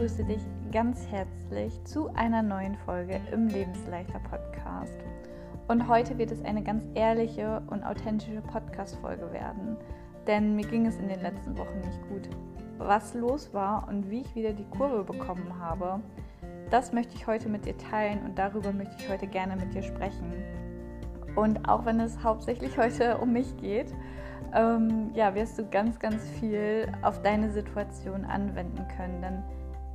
begrüße 0.00 0.24
dich 0.24 0.40
ganz 0.72 1.06
herzlich 1.08 1.84
zu 1.84 2.08
einer 2.14 2.40
neuen 2.40 2.74
Folge 2.86 3.20
im 3.32 3.48
Lebensleichter 3.48 4.18
Podcast. 4.20 4.96
Und 5.68 5.88
heute 5.88 6.16
wird 6.16 6.30
es 6.30 6.42
eine 6.42 6.62
ganz 6.62 6.86
ehrliche 6.94 7.60
und 7.66 7.84
authentische 7.84 8.40
Podcast-Folge 8.40 9.30
werden, 9.30 9.76
denn 10.26 10.56
mir 10.56 10.66
ging 10.66 10.86
es 10.86 10.96
in 10.96 11.08
den 11.08 11.20
letzten 11.20 11.58
Wochen 11.58 11.80
nicht 11.80 12.00
gut. 12.08 12.30
Was 12.78 13.12
los 13.12 13.52
war 13.52 13.88
und 13.88 14.08
wie 14.08 14.22
ich 14.22 14.34
wieder 14.34 14.54
die 14.54 14.64
Kurve 14.70 15.04
bekommen 15.04 15.58
habe, 15.60 16.00
das 16.70 16.94
möchte 16.94 17.14
ich 17.14 17.26
heute 17.26 17.50
mit 17.50 17.66
dir 17.66 17.76
teilen 17.76 18.20
und 18.24 18.38
darüber 18.38 18.72
möchte 18.72 18.94
ich 19.00 19.06
heute 19.10 19.26
gerne 19.26 19.54
mit 19.56 19.74
dir 19.74 19.82
sprechen. 19.82 20.32
Und 21.36 21.68
auch 21.68 21.84
wenn 21.84 22.00
es 22.00 22.22
hauptsächlich 22.22 22.78
heute 22.78 23.18
um 23.18 23.34
mich 23.34 23.54
geht, 23.58 23.92
ähm, 24.54 25.10
ja, 25.12 25.34
wirst 25.34 25.58
du 25.58 25.68
ganz, 25.68 25.98
ganz 25.98 26.26
viel 26.40 26.90
auf 27.02 27.20
deine 27.20 27.50
Situation 27.50 28.24
anwenden 28.24 28.88
können. 28.96 29.20
Denn 29.20 29.42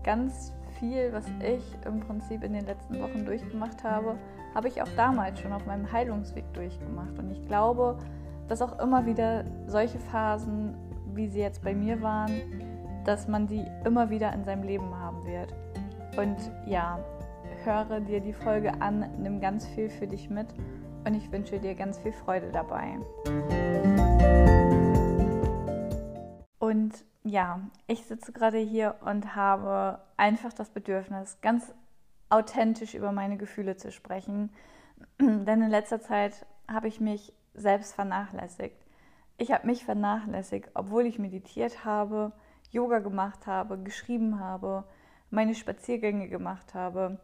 ganz 0.05 0.53
viel, 0.79 1.11
was 1.11 1.25
ich 1.43 1.63
im 1.85 1.99
Prinzip 1.99 2.43
in 2.43 2.53
den 2.53 2.65
letzten 2.65 3.01
Wochen 3.01 3.25
durchgemacht 3.25 3.83
habe, 3.83 4.17
habe 4.53 4.67
ich 4.67 4.81
auch 4.81 4.87
damals 4.95 5.39
schon 5.39 5.51
auf 5.51 5.65
meinem 5.65 5.91
Heilungsweg 5.91 6.45
durchgemacht. 6.53 7.17
Und 7.17 7.31
ich 7.31 7.45
glaube, 7.47 7.97
dass 8.47 8.61
auch 8.61 8.79
immer 8.79 9.05
wieder 9.05 9.43
solche 9.67 9.99
Phasen, 9.99 10.75
wie 11.13 11.27
sie 11.27 11.39
jetzt 11.39 11.63
bei 11.63 11.73
mir 11.73 12.01
waren, 12.01 12.31
dass 13.03 13.27
man 13.27 13.47
die 13.47 13.65
immer 13.83 14.09
wieder 14.09 14.31
in 14.33 14.43
seinem 14.43 14.63
Leben 14.63 14.95
haben 14.95 15.25
wird. 15.25 15.53
Und 16.17 16.37
ja, 16.65 16.99
höre 17.63 17.99
dir 17.99 18.21
die 18.21 18.33
Folge 18.33 18.81
an, 18.81 19.09
nimm 19.19 19.41
ganz 19.41 19.65
viel 19.67 19.89
für 19.89 20.07
dich 20.07 20.29
mit 20.29 20.47
und 21.05 21.15
ich 21.15 21.31
wünsche 21.31 21.59
dir 21.59 21.75
ganz 21.75 21.97
viel 21.99 22.13
Freude 22.13 22.49
dabei. 22.51 22.97
Ja, 27.35 27.59
ich 27.85 28.05
sitze 28.05 28.31
gerade 28.31 28.59
hier 28.59 28.95
und 29.01 29.35
habe 29.35 29.99
einfach 30.15 30.53
das 30.53 30.69
Bedürfnis, 30.69 31.37
ganz 31.41 31.73
authentisch 32.29 32.93
über 32.93 33.11
meine 33.11 33.35
Gefühle 33.35 33.75
zu 33.75 33.91
sprechen. 33.91 34.51
Denn 35.19 35.61
in 35.61 35.69
letzter 35.69 35.99
Zeit 35.99 36.45
habe 36.71 36.87
ich 36.87 37.01
mich 37.01 37.33
selbst 37.53 37.93
vernachlässigt. 37.93 38.77
Ich 39.37 39.51
habe 39.51 39.67
mich 39.67 39.83
vernachlässigt, 39.83 40.69
obwohl 40.75 41.05
ich 41.05 41.19
meditiert 41.19 41.83
habe, 41.83 42.31
Yoga 42.71 42.99
gemacht 42.99 43.47
habe, 43.47 43.77
geschrieben 43.79 44.39
habe, 44.39 44.85
meine 45.29 45.55
Spaziergänge 45.55 46.29
gemacht 46.29 46.73
habe. 46.73 47.19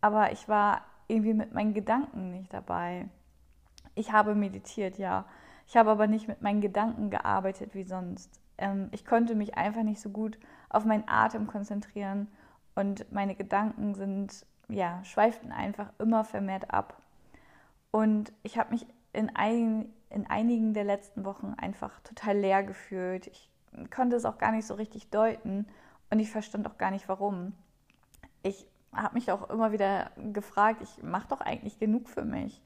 Aber 0.00 0.32
ich 0.32 0.48
war 0.48 0.86
irgendwie 1.06 1.34
mit 1.34 1.52
meinen 1.52 1.74
Gedanken 1.74 2.30
nicht 2.30 2.50
dabei. 2.54 3.10
Ich 3.94 4.10
habe 4.10 4.34
meditiert, 4.34 4.96
ja. 4.96 5.26
Ich 5.66 5.76
habe 5.76 5.90
aber 5.90 6.06
nicht 6.06 6.28
mit 6.28 6.40
meinen 6.40 6.62
Gedanken 6.62 7.10
gearbeitet 7.10 7.74
wie 7.74 7.84
sonst. 7.84 8.40
Ähm, 8.60 8.88
ich 8.92 9.04
konnte 9.04 9.34
mich 9.34 9.56
einfach 9.56 9.82
nicht 9.82 10.00
so 10.00 10.10
gut 10.10 10.38
auf 10.68 10.84
meinen 10.84 11.08
Atem 11.08 11.46
konzentrieren 11.46 12.28
und 12.76 13.10
meine 13.12 13.34
Gedanken 13.34 13.94
sind, 13.94 14.46
ja, 14.68 15.02
schweiften 15.04 15.50
einfach 15.50 15.92
immer 15.98 16.24
vermehrt 16.24 16.72
ab. 16.72 17.02
Und 17.90 18.32
ich 18.44 18.58
habe 18.58 18.70
mich 18.70 18.86
in, 19.12 19.34
ein, 19.34 19.92
in 20.10 20.28
einigen 20.28 20.74
der 20.74 20.84
letzten 20.84 21.24
Wochen 21.24 21.54
einfach 21.56 21.98
total 22.00 22.38
leer 22.38 22.62
gefühlt. 22.62 23.26
Ich 23.26 23.50
konnte 23.92 24.16
es 24.16 24.24
auch 24.24 24.38
gar 24.38 24.52
nicht 24.52 24.66
so 24.66 24.74
richtig 24.74 25.10
deuten 25.10 25.66
und 26.10 26.20
ich 26.20 26.30
verstand 26.30 26.66
auch 26.68 26.78
gar 26.78 26.90
nicht 26.92 27.08
warum. 27.08 27.54
Ich 28.42 28.66
habe 28.92 29.14
mich 29.14 29.30
auch 29.32 29.50
immer 29.50 29.72
wieder 29.72 30.10
gefragt, 30.32 30.82
ich 30.82 31.02
mache 31.02 31.28
doch 31.28 31.40
eigentlich 31.40 31.78
genug 31.78 32.08
für 32.08 32.24
mich. 32.24 32.60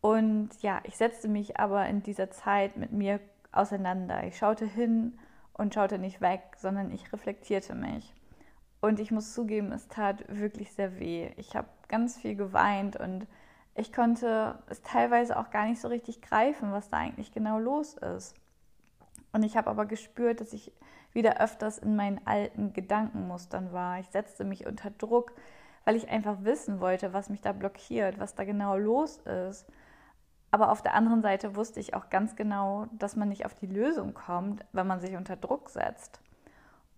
Und 0.00 0.50
ja, 0.62 0.80
ich 0.84 0.96
setzte 0.96 1.28
mich 1.28 1.58
aber 1.58 1.86
in 1.86 2.02
dieser 2.02 2.30
Zeit 2.30 2.76
mit 2.76 2.92
mir 2.92 3.20
auseinander. 3.52 4.24
Ich 4.24 4.38
schaute 4.38 4.66
hin 4.66 5.18
und 5.52 5.74
schaute 5.74 5.98
nicht 5.98 6.20
weg, 6.20 6.42
sondern 6.56 6.90
ich 6.90 7.12
reflektierte 7.12 7.74
mich. 7.74 8.14
Und 8.80 8.98
ich 8.98 9.10
muss 9.10 9.34
zugeben, 9.34 9.72
es 9.72 9.88
tat 9.88 10.24
wirklich 10.28 10.72
sehr 10.72 10.98
weh. 10.98 11.30
Ich 11.36 11.54
habe 11.54 11.68
ganz 11.88 12.16
viel 12.16 12.34
geweint 12.34 12.96
und 12.96 13.26
ich 13.74 13.92
konnte 13.92 14.58
es 14.68 14.82
teilweise 14.82 15.38
auch 15.38 15.50
gar 15.50 15.66
nicht 15.66 15.80
so 15.80 15.88
richtig 15.88 16.22
greifen, 16.22 16.72
was 16.72 16.88
da 16.88 16.98
eigentlich 16.98 17.32
genau 17.32 17.58
los 17.58 17.94
ist. 17.94 18.34
Und 19.32 19.42
ich 19.42 19.56
habe 19.56 19.70
aber 19.70 19.86
gespürt, 19.86 20.40
dass 20.40 20.52
ich 20.52 20.72
wieder 21.12 21.40
öfters 21.40 21.78
in 21.78 21.96
meinen 21.96 22.20
alten 22.26 22.72
Gedankenmustern 22.72 23.72
war. 23.72 23.98
Ich 24.00 24.08
setzte 24.08 24.44
mich 24.44 24.66
unter 24.66 24.90
Druck, 24.90 25.32
weil 25.84 25.96
ich 25.96 26.08
einfach 26.08 26.42
wissen 26.42 26.80
wollte, 26.80 27.12
was 27.12 27.30
mich 27.30 27.40
da 27.40 27.52
blockiert, 27.52 28.18
was 28.18 28.34
da 28.34 28.44
genau 28.44 28.76
los 28.76 29.18
ist. 29.18 29.66
Aber 30.50 30.72
auf 30.72 30.82
der 30.82 30.94
anderen 30.94 31.22
Seite 31.22 31.54
wusste 31.54 31.78
ich 31.78 31.94
auch 31.94 32.10
ganz 32.10 32.34
genau, 32.34 32.86
dass 32.92 33.16
man 33.16 33.28
nicht 33.28 33.44
auf 33.44 33.54
die 33.54 33.66
Lösung 33.66 34.14
kommt, 34.14 34.64
wenn 34.72 34.86
man 34.86 35.00
sich 35.00 35.16
unter 35.16 35.36
Druck 35.36 35.70
setzt. 35.70 36.20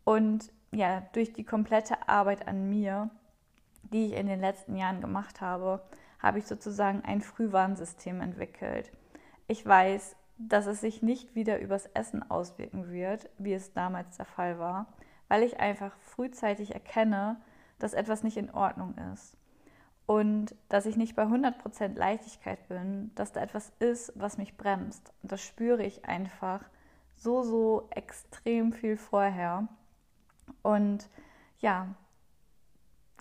Und 0.04 0.50
ja, 0.70 1.02
durch 1.12 1.32
die 1.32 1.44
komplette 1.44 2.08
Arbeit 2.08 2.48
an 2.48 2.68
mir, 2.68 3.10
die 3.82 4.06
ich 4.06 4.12
in 4.14 4.26
den 4.26 4.40
letzten 4.40 4.76
Jahren 4.76 5.02
gemacht 5.02 5.40
habe, 5.40 5.82
habe 6.18 6.38
ich 6.38 6.46
sozusagen 6.46 7.02
ein 7.04 7.20
Frühwarnsystem 7.20 8.20
entwickelt. 8.20 8.90
Ich 9.48 9.66
weiß, 9.66 10.16
dass 10.38 10.66
es 10.66 10.80
sich 10.80 11.02
nicht 11.02 11.34
wieder 11.34 11.60
übers 11.60 11.86
Essen 11.86 12.28
auswirken 12.30 12.90
wird, 12.90 13.28
wie 13.38 13.52
es 13.52 13.74
damals 13.74 14.16
der 14.16 14.24
Fall 14.24 14.58
war, 14.58 14.86
weil 15.28 15.42
ich 15.42 15.60
einfach 15.60 15.94
frühzeitig 15.98 16.72
erkenne, 16.72 17.40
dass 17.78 17.92
etwas 17.92 18.22
nicht 18.22 18.38
in 18.38 18.50
Ordnung 18.50 18.94
ist 19.12 19.36
und 20.12 20.54
dass 20.68 20.84
ich 20.84 20.98
nicht 20.98 21.16
bei 21.16 21.22
100% 21.22 21.96
Leichtigkeit 21.96 22.68
bin, 22.68 23.10
dass 23.14 23.32
da 23.32 23.40
etwas 23.40 23.72
ist, 23.78 24.12
was 24.14 24.36
mich 24.36 24.58
bremst. 24.58 25.10
Und 25.22 25.32
das 25.32 25.40
spüre 25.40 25.82
ich 25.82 26.04
einfach 26.04 26.60
so, 27.14 27.42
so 27.42 27.88
extrem 27.88 28.74
viel 28.74 28.98
vorher. 28.98 29.68
Und 30.60 31.08
ja, 31.60 31.94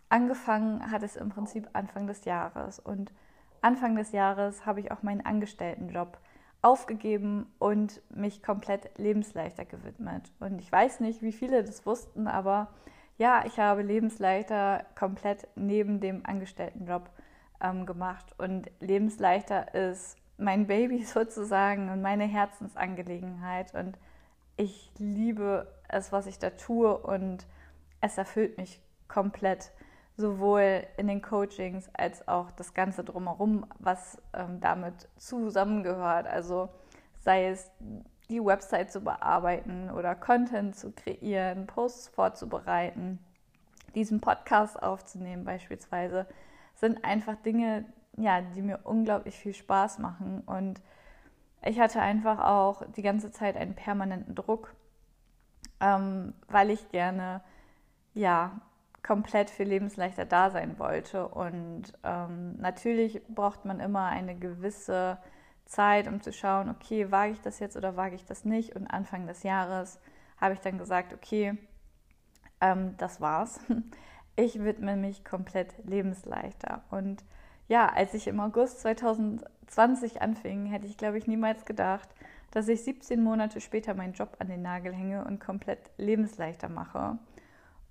angefangen 0.09 0.91
hat 0.91 1.01
es 1.01 1.15
im 1.15 1.29
Prinzip 1.29 1.69
Anfang 1.71 2.07
des 2.07 2.25
Jahres. 2.25 2.77
Und 2.77 3.13
Anfang 3.61 3.95
des 3.95 4.11
Jahres 4.11 4.65
habe 4.65 4.81
ich 4.81 4.91
auch 4.91 5.01
meinen 5.01 5.25
Angestelltenjob 5.25 6.17
aufgegeben 6.61 7.49
und 7.57 8.01
mich 8.13 8.43
komplett 8.43 8.99
lebensleichter 8.99 9.63
gewidmet. 9.63 10.29
Und 10.41 10.59
ich 10.59 10.69
weiß 10.69 10.99
nicht, 10.99 11.21
wie 11.21 11.31
viele 11.31 11.63
das 11.63 11.85
wussten, 11.85 12.27
aber 12.27 12.67
ja, 13.21 13.43
ich 13.45 13.59
habe 13.59 13.83
Lebensleichter 13.83 14.83
komplett 14.97 15.47
neben 15.53 15.99
dem 15.99 16.25
Angestelltenjob 16.25 17.07
ähm, 17.61 17.85
gemacht. 17.85 18.33
Und 18.39 18.71
Lebensleichter 18.79 19.75
ist 19.75 20.17
mein 20.39 20.65
Baby 20.65 21.03
sozusagen 21.05 21.89
und 21.91 22.01
meine 22.01 22.23
Herzensangelegenheit. 22.23 23.75
Und 23.75 23.99
ich 24.57 24.91
liebe 24.97 25.71
es, 25.87 26.11
was 26.11 26.25
ich 26.25 26.39
da 26.39 26.49
tue. 26.49 26.97
Und 26.97 27.45
es 28.01 28.17
erfüllt 28.17 28.57
mich 28.57 28.81
komplett, 29.07 29.71
sowohl 30.17 30.87
in 30.97 31.05
den 31.05 31.21
Coachings 31.21 31.91
als 31.93 32.27
auch 32.27 32.49
das 32.49 32.73
Ganze 32.73 33.03
drumherum, 33.03 33.67
was 33.77 34.19
ähm, 34.33 34.59
damit 34.61 35.07
zusammengehört. 35.17 36.25
Also 36.25 36.69
sei 37.19 37.49
es 37.49 37.69
die 38.31 38.43
Website 38.43 38.91
zu 38.91 39.01
bearbeiten 39.01 39.91
oder 39.91 40.15
Content 40.15 40.75
zu 40.75 40.91
kreieren, 40.91 41.67
Posts 41.67 42.07
vorzubereiten, 42.07 43.19
diesen 43.93 44.21
Podcast 44.21 44.81
aufzunehmen 44.81 45.43
beispielsweise, 45.43 46.25
sind 46.75 47.03
einfach 47.03 47.35
Dinge, 47.35 47.85
ja, 48.17 48.41
die 48.41 48.61
mir 48.61 48.79
unglaublich 48.83 49.35
viel 49.35 49.53
Spaß 49.53 49.99
machen. 49.99 50.41
Und 50.45 50.81
ich 51.63 51.79
hatte 51.79 52.01
einfach 52.01 52.39
auch 52.39 52.83
die 52.95 53.01
ganze 53.01 53.31
Zeit 53.31 53.57
einen 53.57 53.75
permanenten 53.75 54.33
Druck, 54.33 54.73
ähm, 55.79 56.33
weil 56.47 56.69
ich 56.69 56.89
gerne, 56.89 57.41
ja, 58.13 58.61
komplett 59.03 59.49
für 59.49 59.63
lebensleichter 59.63 60.25
da 60.25 60.51
sein 60.51 60.79
wollte. 60.79 61.27
Und 61.27 61.93
ähm, 62.03 62.55
natürlich 62.57 63.21
braucht 63.27 63.65
man 63.65 63.79
immer 63.79 64.05
eine 64.05 64.35
gewisse 64.35 65.17
Zeit, 65.65 66.07
um 66.07 66.21
zu 66.21 66.33
schauen, 66.33 66.69
okay, 66.69 67.11
wage 67.11 67.33
ich 67.33 67.41
das 67.41 67.59
jetzt 67.59 67.77
oder 67.77 67.95
wage 67.95 68.15
ich 68.15 68.25
das 68.25 68.45
nicht? 68.45 68.75
Und 68.75 68.87
Anfang 68.87 69.27
des 69.27 69.43
Jahres 69.43 69.99
habe 70.37 70.53
ich 70.53 70.59
dann 70.59 70.77
gesagt, 70.77 71.13
okay, 71.13 71.57
ähm, 72.59 72.95
das 72.97 73.21
war's. 73.21 73.59
Ich 74.37 74.63
widme 74.63 74.95
mich 74.95 75.25
komplett 75.25 75.75
lebensleichter. 75.83 76.83
Und 76.89 77.21
ja, 77.67 77.87
als 77.87 78.13
ich 78.13 78.27
im 78.27 78.39
August 78.39 78.79
2020 78.79 80.21
anfing, 80.21 80.67
hätte 80.67 80.87
ich, 80.87 80.95
glaube 80.95 81.17
ich, 81.17 81.27
niemals 81.27 81.65
gedacht, 81.65 82.07
dass 82.51 82.69
ich 82.69 82.81
17 82.83 83.21
Monate 83.21 83.59
später 83.59 83.93
meinen 83.93 84.13
Job 84.13 84.37
an 84.39 84.47
den 84.47 84.61
Nagel 84.61 84.93
hänge 84.93 85.25
und 85.25 85.39
komplett 85.39 85.91
lebensleichter 85.97 86.69
mache. 86.69 87.19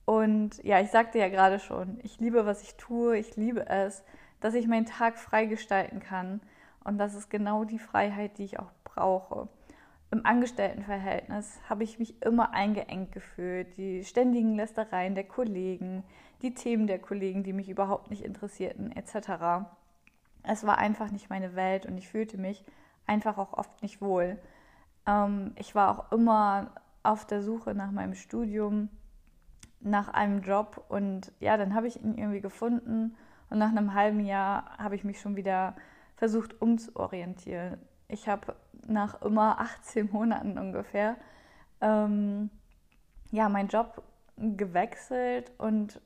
Und 0.06 0.62
ja, 0.64 0.80
ich 0.80 0.90
sagte 0.90 1.18
ja 1.18 1.28
gerade 1.28 1.58
schon, 1.58 1.98
ich 2.02 2.18
liebe, 2.20 2.46
was 2.46 2.62
ich 2.62 2.74
tue, 2.76 3.16
ich 3.18 3.36
liebe 3.36 3.68
es, 3.68 4.02
dass 4.40 4.54
ich 4.54 4.66
meinen 4.66 4.86
Tag 4.86 5.18
frei 5.18 5.44
gestalten 5.44 6.00
kann, 6.00 6.40
und 6.84 6.98
das 6.98 7.14
ist 7.14 7.30
genau 7.30 7.64
die 7.64 7.78
Freiheit, 7.78 8.38
die 8.38 8.44
ich 8.44 8.58
auch 8.58 8.72
brauche. 8.84 9.48
Im 10.10 10.26
Angestelltenverhältnis 10.26 11.60
habe 11.68 11.84
ich 11.84 11.98
mich 11.98 12.20
immer 12.22 12.52
eingeengt 12.52 13.12
gefühlt. 13.12 13.76
Die 13.76 14.04
ständigen 14.04 14.56
Lästereien 14.56 15.14
der 15.14 15.24
Kollegen, 15.24 16.02
die 16.42 16.54
Themen 16.54 16.86
der 16.86 16.98
Kollegen, 16.98 17.44
die 17.44 17.52
mich 17.52 17.68
überhaupt 17.68 18.10
nicht 18.10 18.24
interessierten, 18.24 18.90
etc. 18.90 19.66
Es 20.42 20.66
war 20.66 20.78
einfach 20.78 21.10
nicht 21.12 21.30
meine 21.30 21.54
Welt 21.54 21.86
und 21.86 21.96
ich 21.96 22.08
fühlte 22.08 22.38
mich 22.38 22.64
einfach 23.06 23.38
auch 23.38 23.52
oft 23.52 23.82
nicht 23.82 24.00
wohl. 24.00 24.38
Ähm, 25.06 25.52
ich 25.56 25.74
war 25.74 25.90
auch 25.90 26.12
immer 26.12 26.72
auf 27.02 27.24
der 27.26 27.42
Suche 27.42 27.74
nach 27.74 27.92
meinem 27.92 28.14
Studium 28.14 28.88
nach 29.80 30.08
einem 30.08 30.42
Job 30.42 30.84
und 30.88 31.32
ja, 31.40 31.56
dann 31.56 31.74
habe 31.74 31.86
ich 31.86 32.02
ihn 32.02 32.18
irgendwie 32.18 32.40
gefunden 32.40 33.16
und 33.48 33.58
nach 33.58 33.70
einem 33.70 33.94
halben 33.94 34.20
Jahr 34.20 34.76
habe 34.78 34.94
ich 34.94 35.04
mich 35.04 35.20
schon 35.20 35.36
wieder 35.36 35.74
versucht 36.20 36.60
umzuorientieren. 36.60 37.78
Ich 38.06 38.28
habe 38.28 38.54
nach 38.86 39.22
immer 39.22 39.58
18 39.58 40.10
Monaten 40.12 40.58
ungefähr 40.58 41.16
ähm, 41.80 42.50
ja, 43.30 43.48
meinen 43.48 43.70
Job 43.70 44.02
gewechselt 44.36 45.50
und 45.56 45.98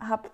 habe 0.00 0.28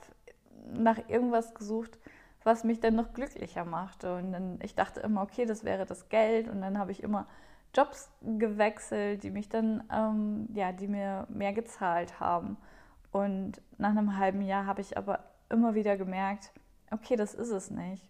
nach 0.72 0.96
irgendwas 1.10 1.54
gesucht, 1.54 1.98
was 2.44 2.64
mich 2.64 2.80
dann 2.80 2.94
noch 2.94 3.12
glücklicher 3.12 3.66
machte. 3.66 4.16
Und 4.16 4.32
dann, 4.32 4.58
ich 4.62 4.74
dachte 4.74 5.00
immer, 5.00 5.20
okay, 5.20 5.44
das 5.44 5.64
wäre 5.64 5.84
das 5.84 6.08
Geld. 6.08 6.48
Und 6.48 6.62
dann 6.62 6.78
habe 6.78 6.90
ich 6.90 7.02
immer 7.02 7.26
Jobs 7.74 8.10
gewechselt, 8.22 9.22
die 9.22 9.30
mich 9.30 9.50
dann, 9.50 9.84
ähm, 9.92 10.48
ja, 10.54 10.72
die 10.72 10.88
mir 10.88 11.26
mehr 11.28 11.52
gezahlt 11.52 12.20
haben. 12.20 12.56
Und 13.12 13.60
nach 13.76 13.90
einem 13.90 14.16
halben 14.16 14.40
Jahr 14.40 14.64
habe 14.64 14.80
ich 14.80 14.96
aber 14.96 15.24
immer 15.50 15.74
wieder 15.74 15.98
gemerkt, 15.98 16.52
okay, 16.90 17.16
das 17.16 17.34
ist 17.34 17.50
es 17.50 17.70
nicht. 17.70 18.08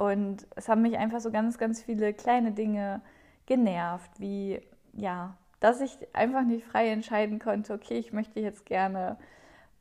Und 0.00 0.46
es 0.56 0.70
haben 0.70 0.80
mich 0.80 0.96
einfach 0.96 1.20
so 1.20 1.30
ganz, 1.30 1.58
ganz 1.58 1.82
viele 1.82 2.14
kleine 2.14 2.52
Dinge 2.52 3.02
genervt, 3.44 4.10
wie, 4.18 4.62
ja, 4.94 5.36
dass 5.60 5.82
ich 5.82 5.98
einfach 6.14 6.40
nicht 6.40 6.64
frei 6.64 6.88
entscheiden 6.88 7.38
konnte, 7.38 7.74
okay, 7.74 7.98
ich 7.98 8.10
möchte 8.10 8.40
jetzt 8.40 8.64
gerne 8.64 9.18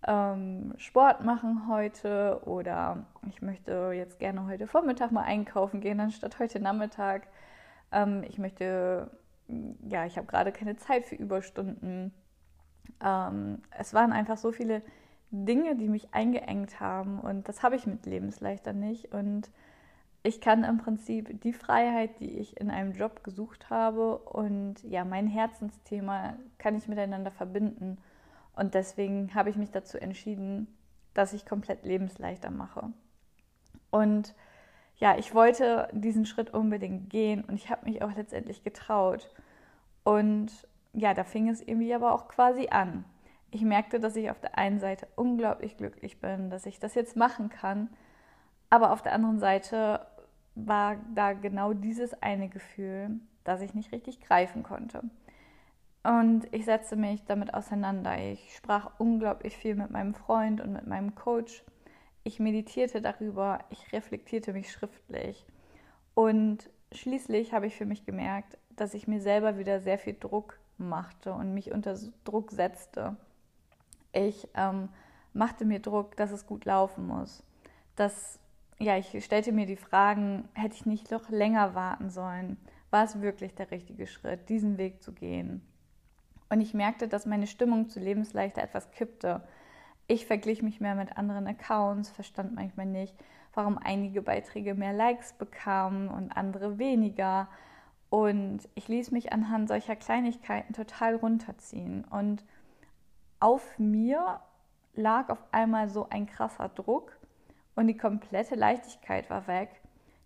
ähm, 0.05 0.73
Sport 0.75 1.23
machen 1.23 1.69
heute 1.69 2.41
oder 2.43 3.05
ich 3.29 3.41
möchte 3.41 3.93
jetzt 3.95 4.19
gerne 4.19 4.45
heute 4.45 4.67
Vormittag 4.67 5.13
mal 5.13 5.23
einkaufen 5.23 5.79
gehen, 5.79 6.01
anstatt 6.01 6.37
heute 6.37 6.59
Nachmittag. 6.59 7.27
Ähm, 7.93 8.25
ich 8.27 8.37
möchte, 8.39 9.09
ja, 9.87 10.05
ich 10.05 10.17
habe 10.17 10.27
gerade 10.27 10.51
keine 10.51 10.75
Zeit 10.75 11.05
für 11.05 11.15
Überstunden. 11.15 12.13
Ähm, 13.01 13.61
es 13.71 13.93
waren 13.93 14.11
einfach 14.11 14.35
so 14.35 14.51
viele 14.51 14.81
Dinge, 15.31 15.77
die 15.77 15.87
mich 15.87 16.13
eingeengt 16.13 16.81
haben 16.81 17.21
und 17.21 17.47
das 17.47 17.63
habe 17.63 17.77
ich 17.77 17.87
mit 17.87 18.05
Lebensleichter 18.05 18.73
nicht. 18.73 19.13
Und 19.13 19.49
ich 20.23 20.41
kann 20.41 20.63
im 20.63 20.77
Prinzip 20.77 21.41
die 21.41 21.53
Freiheit, 21.53 22.19
die 22.19 22.39
ich 22.39 22.59
in 22.59 22.69
einem 22.69 22.93
Job 22.93 23.23
gesucht 23.23 23.69
habe 23.69 24.17
und 24.17 24.83
ja, 24.83 25.05
mein 25.05 25.27
Herzensthema 25.27 26.35
kann 26.57 26.75
ich 26.75 26.87
miteinander 26.87 27.31
verbinden. 27.31 27.97
Und 28.53 28.73
deswegen 28.73 29.33
habe 29.33 29.49
ich 29.49 29.55
mich 29.55 29.71
dazu 29.71 29.97
entschieden, 29.97 30.67
dass 31.13 31.33
ich 31.33 31.45
komplett 31.45 31.85
lebensleichter 31.85 32.51
mache. 32.51 32.91
Und 33.89 34.35
ja, 34.97 35.17
ich 35.17 35.33
wollte 35.33 35.87
diesen 35.93 36.25
Schritt 36.25 36.53
unbedingt 36.53 37.09
gehen 37.09 37.45
und 37.45 37.55
ich 37.55 37.69
habe 37.69 37.85
mich 37.85 38.01
auch 38.01 38.13
letztendlich 38.13 38.63
getraut. 38.63 39.33
Und 40.03 40.51
ja, 40.93 41.13
da 41.13 41.23
fing 41.23 41.47
es 41.47 41.61
irgendwie 41.61 41.93
aber 41.93 42.13
auch 42.13 42.27
quasi 42.27 42.67
an. 42.69 43.05
Ich 43.51 43.61
merkte, 43.61 43.99
dass 43.99 44.17
ich 44.17 44.29
auf 44.29 44.39
der 44.39 44.57
einen 44.57 44.79
Seite 44.79 45.07
unglaublich 45.15 45.77
glücklich 45.77 46.19
bin, 46.19 46.49
dass 46.49 46.65
ich 46.65 46.79
das 46.79 46.95
jetzt 46.95 47.15
machen 47.15 47.49
kann. 47.49 47.89
Aber 48.69 48.91
auf 48.91 49.01
der 49.01 49.13
anderen 49.13 49.39
Seite 49.39 50.05
war 50.65 50.97
da 51.15 51.33
genau 51.33 51.73
dieses 51.73 52.13
eine 52.21 52.49
Gefühl, 52.49 53.19
das 53.43 53.61
ich 53.61 53.73
nicht 53.73 53.91
richtig 53.91 54.21
greifen 54.21 54.63
konnte. 54.63 55.01
Und 56.03 56.47
ich 56.53 56.65
setzte 56.65 56.95
mich 56.95 57.25
damit 57.25 57.53
auseinander. 57.53 58.17
Ich 58.17 58.55
sprach 58.55 58.91
unglaublich 58.99 59.57
viel 59.57 59.75
mit 59.75 59.91
meinem 59.91 60.13
Freund 60.13 60.61
und 60.61 60.71
mit 60.71 60.87
meinem 60.87 61.15
Coach. 61.15 61.63
Ich 62.23 62.39
meditierte 62.39 63.01
darüber, 63.01 63.59
ich 63.69 63.91
reflektierte 63.91 64.53
mich 64.53 64.71
schriftlich. 64.71 65.45
Und 66.13 66.69
schließlich 66.91 67.53
habe 67.53 67.67
ich 67.67 67.75
für 67.75 67.85
mich 67.85 68.05
gemerkt, 68.05 68.57
dass 68.75 68.93
ich 68.93 69.07
mir 69.07 69.21
selber 69.21 69.57
wieder 69.57 69.81
sehr 69.81 69.97
viel 69.97 70.15
Druck 70.17 70.59
machte 70.77 71.33
und 71.33 71.53
mich 71.53 71.71
unter 71.71 71.97
Druck 72.23 72.51
setzte. 72.51 73.17
Ich 74.13 74.47
ähm, 74.55 74.89
machte 75.33 75.65
mir 75.65 75.79
Druck, 75.79 76.15
dass 76.15 76.31
es 76.31 76.47
gut 76.47 76.65
laufen 76.65 77.07
muss. 77.07 77.43
Dass, 77.95 78.39
ja, 78.79 78.97
ich 78.97 79.23
stellte 79.23 79.51
mir 79.51 79.65
die 79.65 79.75
Fragen, 79.75 80.47
hätte 80.53 80.75
ich 80.75 80.85
nicht 80.85 81.11
noch 81.11 81.29
länger 81.29 81.75
warten 81.75 82.09
sollen? 82.09 82.57
War 82.89 83.03
es 83.03 83.21
wirklich 83.21 83.53
der 83.53 83.71
richtige 83.71 84.07
Schritt, 84.07 84.49
diesen 84.49 84.77
Weg 84.77 85.03
zu 85.03 85.11
gehen? 85.11 85.61
Und 86.49 86.61
ich 86.61 86.73
merkte, 86.73 87.07
dass 87.07 87.25
meine 87.25 87.45
Stimmung 87.45 87.89
zu 87.89 87.99
Lebensleichter 87.99 88.63
etwas 88.63 88.89
kippte. 88.91 89.43
Ich 90.07 90.25
verglich 90.25 90.63
mich 90.63 90.79
mehr 90.79 90.95
mit 90.95 91.17
anderen 91.17 91.45
Accounts, 91.45 92.09
verstand 92.09 92.55
manchmal 92.55 92.87
nicht, 92.87 93.13
warum 93.53 93.77
einige 93.77 94.21
Beiträge 94.21 94.73
mehr 94.73 94.93
Likes 94.93 95.33
bekamen 95.33 96.07
und 96.07 96.31
andere 96.31 96.79
weniger. 96.79 97.49
Und 98.09 98.67
ich 98.73 98.87
ließ 98.87 99.11
mich 99.11 99.33
anhand 99.33 99.67
solcher 99.67 99.95
Kleinigkeiten 99.95 100.73
total 100.73 101.15
runterziehen. 101.15 102.05
Und 102.05 102.43
auf 103.39 103.77
mir 103.77 104.39
lag 104.95 105.29
auf 105.29 105.43
einmal 105.51 105.89
so 105.89 106.07
ein 106.09 106.25
krasser 106.25 106.69
Druck 106.69 107.19
und 107.75 107.87
die 107.87 107.97
komplette 107.97 108.55
Leichtigkeit 108.55 109.29
war 109.29 109.47
weg, 109.47 109.69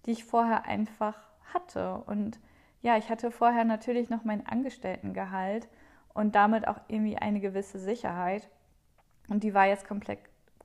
die 0.06 0.12
ich 0.12 0.26
vorher 0.26 0.66
einfach 0.66 1.16
hatte. 1.54 1.98
Und 2.06 2.40
ja, 2.82 2.98
ich 2.98 3.10
hatte 3.10 3.32
vorher 3.32 3.64
natürlich 3.66 4.10
noch 4.10 4.24
mein 4.24 4.46
Angestelltengehalt 4.46 5.68
und 6.14 6.36
damit 6.36 6.68
auch 6.68 6.80
irgendwie 6.88 7.18
eine 7.18 7.40
gewisse 7.40 7.80
Sicherheit. 7.80 8.50
Und 9.28 9.44
die 9.44 9.54
war 9.54 9.68
jetzt 9.68 9.88
komplett, 9.88 10.20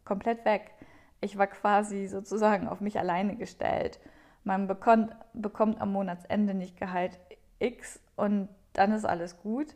komplett 0.04 0.44
weg. 0.44 0.72
Ich 1.20 1.36
war 1.36 1.46
quasi 1.46 2.06
sozusagen 2.06 2.68
auf 2.68 2.80
mich 2.80 2.98
alleine 2.98 3.36
gestellt. 3.36 3.98
Man 4.44 4.66
bekommt, 4.66 5.14
bekommt 5.34 5.80
am 5.80 5.92
Monatsende 5.92 6.54
nicht 6.54 6.76
Gehalt 6.76 7.18
X 7.58 8.00
und 8.16 8.48
dann 8.72 8.92
ist 8.92 9.04
alles 9.04 9.40
gut. 9.42 9.74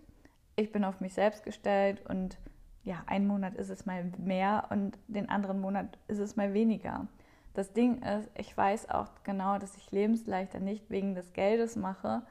Ich 0.56 0.70
bin 0.70 0.84
auf 0.84 1.00
mich 1.00 1.14
selbst 1.14 1.44
gestellt 1.44 2.04
und 2.08 2.38
ja, 2.84 3.02
einen 3.06 3.26
Monat 3.26 3.55
ist 3.55 3.70
es 3.70 3.87
mal 3.87 4.05
mehr 4.19 4.67
und 4.70 4.99
den 5.06 5.29
anderen 5.29 5.61
Monat 5.61 5.99
ist 6.08 6.19
es 6.19 6.37
mal 6.37 6.52
weniger. 6.52 7.06
Das 7.55 7.73
Ding 7.73 8.02
ist, 8.02 8.31
ich 8.37 8.56
weiß 8.56 8.90
auch 8.90 9.08
genau, 9.25 9.58
dass 9.58 9.76
ich 9.76 9.93
lebensleichter 9.93 10.58
nicht 10.58 10.90
wegen 10.90 11.14
des 11.14 11.32
Geldes 11.32 11.76
mache, 11.76 12.23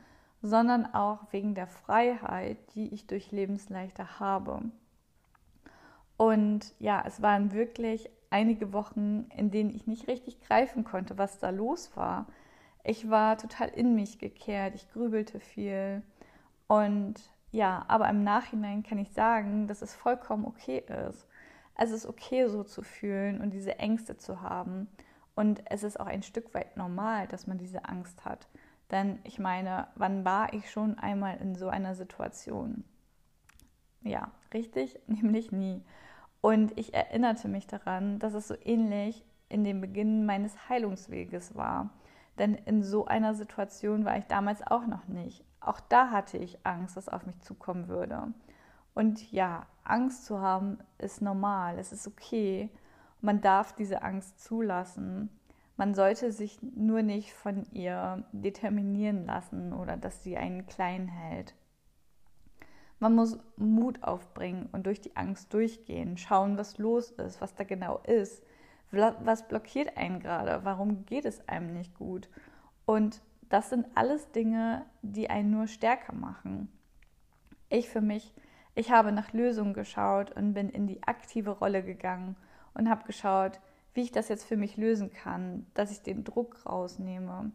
sondern 0.41 0.91
auch 0.93 1.31
wegen 1.31 1.53
der 1.53 1.67
Freiheit, 1.67 2.57
die 2.73 2.93
ich 2.93 3.05
durch 3.05 3.31
Lebensleichter 3.31 4.19
habe. 4.19 4.61
Und 6.17 6.73
ja, 6.79 7.03
es 7.05 7.21
waren 7.21 7.51
wirklich 7.51 8.09
einige 8.31 8.73
Wochen, 8.73 9.27
in 9.35 9.51
denen 9.51 9.69
ich 9.69 9.87
nicht 9.87 10.07
richtig 10.07 10.41
greifen 10.41 10.83
konnte, 10.83 11.17
was 11.17 11.39
da 11.39 11.51
los 11.51 11.95
war. 11.95 12.27
Ich 12.83 13.09
war 13.09 13.37
total 13.37 13.69
in 13.69 13.93
mich 13.93 14.17
gekehrt, 14.17 14.73
ich 14.75 14.91
grübelte 14.91 15.39
viel. 15.39 16.01
Und 16.67 17.21
ja, 17.51 17.83
aber 17.87 18.09
im 18.09 18.23
Nachhinein 18.23 18.83
kann 18.83 18.97
ich 18.97 19.11
sagen, 19.11 19.67
dass 19.67 19.81
es 19.81 19.93
vollkommen 19.93 20.45
okay 20.45 20.83
ist. 21.09 21.27
Es 21.75 21.91
ist 21.91 22.05
okay, 22.05 22.47
so 22.47 22.63
zu 22.63 22.81
fühlen 22.81 23.41
und 23.41 23.51
diese 23.51 23.77
Ängste 23.77 24.17
zu 24.17 24.41
haben. 24.41 24.87
Und 25.35 25.61
es 25.69 25.83
ist 25.83 25.99
auch 25.99 26.05
ein 26.05 26.23
Stück 26.23 26.53
weit 26.53 26.77
normal, 26.77 27.27
dass 27.27 27.47
man 27.47 27.57
diese 27.57 27.85
Angst 27.85 28.23
hat. 28.25 28.47
Denn 28.89 29.19
ich 29.23 29.39
meine, 29.39 29.87
wann 29.95 30.23
war 30.25 30.53
ich 30.53 30.69
schon 30.69 30.97
einmal 30.97 31.37
in 31.37 31.55
so 31.55 31.69
einer 31.69 31.95
Situation? 31.95 32.83
Ja, 34.01 34.31
richtig, 34.53 34.99
nämlich 35.07 35.51
nie. 35.51 35.83
Und 36.41 36.77
ich 36.77 36.93
erinnerte 36.93 37.47
mich 37.47 37.67
daran, 37.67 38.19
dass 38.19 38.33
es 38.33 38.47
so 38.47 38.55
ähnlich 38.63 39.25
in 39.49 39.63
dem 39.63 39.81
Beginn 39.81 40.25
meines 40.25 40.69
Heilungsweges 40.69 41.55
war. 41.55 41.89
Denn 42.39 42.55
in 42.55 42.81
so 42.81 43.05
einer 43.05 43.35
Situation 43.35 44.05
war 44.05 44.17
ich 44.17 44.25
damals 44.25 44.65
auch 44.65 44.87
noch 44.87 45.07
nicht. 45.07 45.43
Auch 45.61 45.79
da 45.79 46.09
hatte 46.09 46.37
ich 46.37 46.65
Angst, 46.65 46.97
dass 46.97 47.07
auf 47.07 47.25
mich 47.25 47.39
zukommen 47.39 47.87
würde. 47.87 48.33
Und 48.93 49.31
ja, 49.31 49.67
Angst 49.83 50.25
zu 50.25 50.41
haben 50.41 50.79
ist 50.97 51.21
normal, 51.21 51.79
es 51.79 51.93
ist 51.93 52.07
okay. 52.07 52.69
Man 53.21 53.39
darf 53.39 53.73
diese 53.73 54.01
Angst 54.01 54.41
zulassen. 54.43 55.29
Man 55.77 55.93
sollte 55.93 56.31
sich 56.31 56.59
nur 56.61 57.03
nicht 57.03 57.33
von 57.33 57.65
ihr 57.71 58.25
determinieren 58.31 59.25
lassen 59.25 59.71
oder 59.71 59.97
dass 59.97 60.23
sie 60.23 60.35
einen 60.35 60.65
klein 60.65 61.07
hält. 61.07 61.55
Man 62.99 63.15
muss 63.15 63.39
Mut 63.55 64.03
aufbringen 64.03 64.69
und 64.71 64.85
durch 64.85 65.01
die 65.01 65.15
Angst 65.15 65.53
durchgehen, 65.53 66.17
schauen, 66.17 66.57
was 66.57 66.77
los 66.77 67.11
ist, 67.11 67.41
was 67.41 67.55
da 67.55 67.63
genau 67.63 67.99
ist, 67.99 68.43
was 68.91 69.47
blockiert 69.47 69.97
einen 69.97 70.19
gerade, 70.19 70.65
warum 70.65 71.05
geht 71.05 71.25
es 71.25 71.47
einem 71.47 71.73
nicht 71.73 71.95
gut. 71.95 72.29
Und 72.85 73.21
das 73.51 73.69
sind 73.69 73.85
alles 73.95 74.31
Dinge, 74.31 74.85
die 75.01 75.29
einen 75.29 75.51
nur 75.51 75.67
stärker 75.67 76.13
machen. 76.13 76.71
Ich 77.69 77.89
für 77.89 78.01
mich, 78.01 78.33
ich 78.75 78.91
habe 78.91 79.11
nach 79.11 79.33
Lösungen 79.33 79.73
geschaut 79.73 80.31
und 80.31 80.53
bin 80.53 80.69
in 80.69 80.87
die 80.87 81.03
aktive 81.03 81.51
Rolle 81.51 81.83
gegangen 81.83 82.37
und 82.73 82.89
habe 82.89 83.05
geschaut, 83.05 83.59
wie 83.93 84.01
ich 84.01 84.11
das 84.11 84.29
jetzt 84.29 84.45
für 84.45 84.55
mich 84.55 84.77
lösen 84.77 85.11
kann, 85.11 85.67
dass 85.73 85.91
ich 85.91 86.01
den 86.01 86.23
Druck 86.23 86.65
rausnehme. 86.65 87.51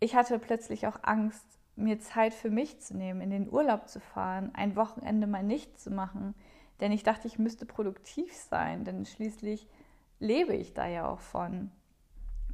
Ich 0.00 0.16
hatte 0.16 0.38
plötzlich 0.40 0.88
auch 0.88 0.98
Angst, 1.02 1.46
mir 1.76 2.00
Zeit 2.00 2.34
für 2.34 2.50
mich 2.50 2.80
zu 2.80 2.96
nehmen, 2.96 3.20
in 3.20 3.30
den 3.30 3.50
Urlaub 3.50 3.88
zu 3.88 4.00
fahren, 4.00 4.50
ein 4.54 4.74
Wochenende 4.74 5.28
mal 5.28 5.44
nichts 5.44 5.84
zu 5.84 5.90
machen, 5.90 6.34
denn 6.80 6.90
ich 6.90 7.04
dachte, 7.04 7.28
ich 7.28 7.38
müsste 7.38 7.66
produktiv 7.66 8.34
sein, 8.34 8.84
denn 8.84 9.06
schließlich 9.06 9.68
lebe 10.18 10.54
ich 10.54 10.74
da 10.74 10.86
ja 10.86 11.08
auch 11.08 11.20
von. 11.20 11.70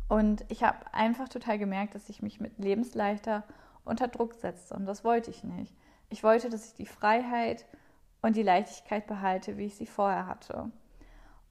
Und 0.09 0.45
ich 0.49 0.63
habe 0.63 0.79
einfach 0.93 1.29
total 1.29 1.59
gemerkt, 1.59 1.95
dass 1.95 2.09
ich 2.09 2.23
mich 2.23 2.41
mit 2.41 2.59
Lebensleichter 2.59 3.45
unter 3.85 4.09
Druck 4.09 4.35
setzte 4.35 4.75
und 4.75 4.87
das 4.87 5.05
wollte 5.05 5.31
ich 5.31 5.45
nicht. 5.45 5.75
Ich 6.11 6.23
wollte, 6.23 6.51
dass 6.51 6.67
ich 6.67 6.75
die 6.75 6.87
Freiheit 6.87 7.67
und 8.23 8.37
die 8.37 8.43
Leichtigkeit 8.43 9.07
behalte, 9.07 9.57
wie 9.57 9.67
ich 9.67 9.77
sie 9.77 9.87
vorher 9.87 10.27
hatte. 10.27 10.71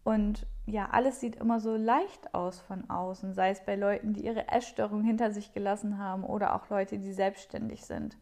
Und 0.03 0.45
ja, 0.65 0.89
alles 0.91 1.19
sieht 1.19 1.35
immer 1.35 1.59
so 1.59 1.75
leicht 1.75 2.33
aus 2.33 2.59
von 2.59 2.89
außen, 2.89 3.33
sei 3.33 3.49
es 3.49 3.65
bei 3.65 3.75
Leuten, 3.75 4.13
die 4.13 4.25
ihre 4.25 4.47
Essstörung 4.49 5.03
hinter 5.03 5.31
sich 5.31 5.53
gelassen 5.53 5.97
haben 5.97 6.23
oder 6.23 6.55
auch 6.55 6.69
Leute, 6.69 6.99
die 6.99 7.13
selbstständig 7.13 7.85
sind. 7.85 8.17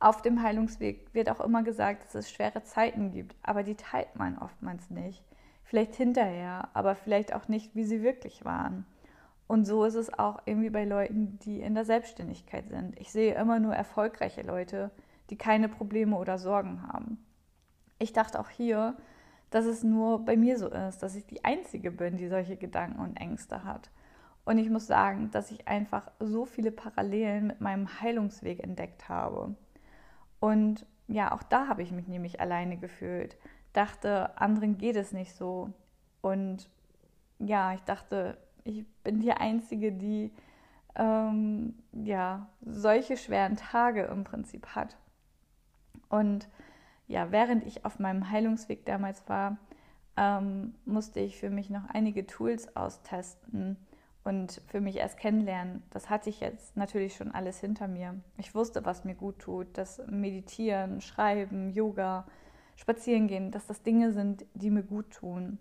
Auf 0.00 0.22
dem 0.22 0.42
Heilungsweg 0.42 1.12
wird 1.12 1.30
auch 1.30 1.40
immer 1.40 1.62
gesagt, 1.62 2.04
dass 2.04 2.14
es 2.14 2.30
schwere 2.30 2.62
Zeiten 2.62 3.12
gibt, 3.12 3.36
aber 3.42 3.62
die 3.62 3.74
teilt 3.74 4.16
man 4.16 4.38
oftmals 4.38 4.90
nicht. 4.90 5.24
Vielleicht 5.62 5.94
hinterher, 5.94 6.68
aber 6.74 6.94
vielleicht 6.94 7.34
auch 7.34 7.48
nicht, 7.48 7.74
wie 7.74 7.84
sie 7.84 8.02
wirklich 8.02 8.44
waren. 8.44 8.86
Und 9.46 9.64
so 9.66 9.84
ist 9.84 9.94
es 9.94 10.12
auch 10.18 10.40
irgendwie 10.46 10.70
bei 10.70 10.84
Leuten, 10.84 11.38
die 11.40 11.60
in 11.60 11.74
der 11.74 11.84
Selbstständigkeit 11.84 12.68
sind. 12.68 12.98
Ich 12.98 13.12
sehe 13.12 13.34
immer 13.34 13.60
nur 13.60 13.74
erfolgreiche 13.74 14.42
Leute, 14.42 14.90
die 15.30 15.36
keine 15.36 15.68
Probleme 15.68 16.16
oder 16.16 16.38
Sorgen 16.38 16.82
haben. 16.82 17.24
Ich 17.98 18.12
dachte 18.12 18.40
auch 18.40 18.48
hier, 18.48 18.96
dass 19.50 19.66
es 19.66 19.84
nur 19.84 20.24
bei 20.24 20.36
mir 20.36 20.58
so 20.58 20.68
ist, 20.68 21.02
dass 21.02 21.14
ich 21.14 21.26
die 21.26 21.44
Einzige 21.44 21.90
bin, 21.90 22.16
die 22.16 22.28
solche 22.28 22.56
Gedanken 22.56 23.00
und 23.00 23.16
Ängste 23.16 23.64
hat. 23.64 23.90
Und 24.44 24.58
ich 24.58 24.68
muss 24.68 24.86
sagen, 24.86 25.30
dass 25.30 25.50
ich 25.50 25.68
einfach 25.68 26.10
so 26.18 26.44
viele 26.44 26.70
Parallelen 26.70 27.46
mit 27.46 27.60
meinem 27.60 28.00
Heilungsweg 28.00 28.62
entdeckt 28.62 29.08
habe. 29.08 29.54
Und 30.40 30.86
ja, 31.06 31.32
auch 31.32 31.42
da 31.42 31.68
habe 31.68 31.82
ich 31.82 31.92
mich 31.92 32.08
nämlich 32.08 32.40
alleine 32.40 32.76
gefühlt. 32.76 33.36
Dachte, 33.72 34.38
anderen 34.38 34.76
geht 34.76 34.96
es 34.96 35.12
nicht 35.12 35.34
so. 35.34 35.70
Und 36.20 36.68
ja, 37.38 37.74
ich 37.74 37.82
dachte, 37.82 38.36
ich 38.64 38.86
bin 39.02 39.20
die 39.20 39.32
Einzige, 39.32 39.92
die 39.92 40.32
ähm, 40.96 41.74
ja, 41.92 42.48
solche 42.62 43.16
schweren 43.16 43.56
Tage 43.56 44.04
im 44.04 44.24
Prinzip 44.24 44.68
hat. 44.68 44.96
Und 46.08 46.48
ja, 47.06 47.30
während 47.30 47.66
ich 47.66 47.84
auf 47.84 47.98
meinem 47.98 48.30
Heilungsweg 48.30 48.86
damals 48.86 49.28
war, 49.28 49.58
ähm, 50.16 50.74
musste 50.84 51.20
ich 51.20 51.36
für 51.36 51.50
mich 51.50 51.70
noch 51.70 51.88
einige 51.88 52.26
Tools 52.26 52.74
austesten 52.76 53.76
und 54.22 54.62
für 54.68 54.80
mich 54.80 54.96
erst 54.96 55.18
kennenlernen. 55.18 55.82
Das 55.90 56.08
hatte 56.08 56.30
ich 56.30 56.40
jetzt 56.40 56.76
natürlich 56.76 57.16
schon 57.16 57.32
alles 57.32 57.58
hinter 57.60 57.88
mir. 57.88 58.14
Ich 58.38 58.54
wusste, 58.54 58.84
was 58.84 59.04
mir 59.04 59.14
gut 59.14 59.40
tut, 59.40 59.66
das 59.74 60.00
Meditieren, 60.06 61.00
Schreiben, 61.00 61.70
Yoga, 61.70 62.26
Spazierengehen, 62.76 63.50
dass 63.50 63.66
das 63.66 63.82
Dinge 63.82 64.12
sind, 64.12 64.46
die 64.54 64.70
mir 64.70 64.82
gut 64.82 65.10
tun. 65.10 65.58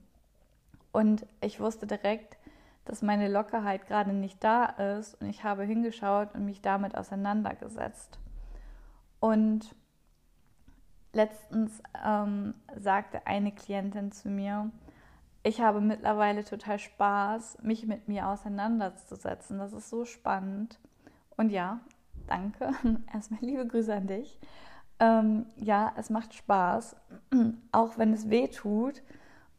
Und 0.92 1.26
ich 1.42 1.60
wusste 1.60 1.88
direkt, 1.88 2.38
dass 2.86 3.02
meine 3.02 3.30
Lockerheit 3.30 3.88
gerade 3.88 4.14
nicht 4.14 4.44
da 4.44 4.66
ist 4.66 5.20
und 5.22 5.30
ich 5.30 5.44
habe 5.44 5.64
hingeschaut 5.64 6.34
und 6.34 6.46
mich 6.46 6.62
damit 6.62 6.98
auseinandergesetzt. 6.98 8.20
Und 9.20 9.74
letztens 11.14 11.82
ähm, 12.06 12.56
sagte 12.76 13.26
eine 13.26 13.52
Klientin 13.52 14.12
zu 14.12 14.30
mir, 14.30 14.72
ich 15.44 15.62
habe 15.62 15.82
mittlerweile 15.82 16.44
total 16.44 16.80
Spaß, 16.80 17.60
mich 17.62 17.86
mit 17.86 18.08
mir 18.08 18.28
auseinanderzusetzen. 18.28 19.60
Das 19.60 19.74
ist 19.74 19.90
so 19.90 20.06
spannend. 20.06 20.80
Und 21.36 21.52
ja, 21.52 21.82
danke. 22.28 22.72
Erstmal 23.14 23.42
liebe 23.42 23.68
Grüße 23.68 23.94
an 23.94 24.08
dich. 24.08 24.40
Ähm, 25.00 25.48
ja, 25.58 25.94
es 25.98 26.10
macht 26.10 26.34
Spaß, 26.34 26.96
auch 27.74 27.98
wenn 27.98 28.14
es 28.14 28.30
weh 28.30 28.48
tut 28.48 29.02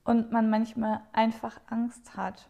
und 0.04 0.32
man 0.32 0.48
manchmal 0.48 1.02
einfach 1.12 1.60
Angst 1.68 2.16
hat. 2.16 2.48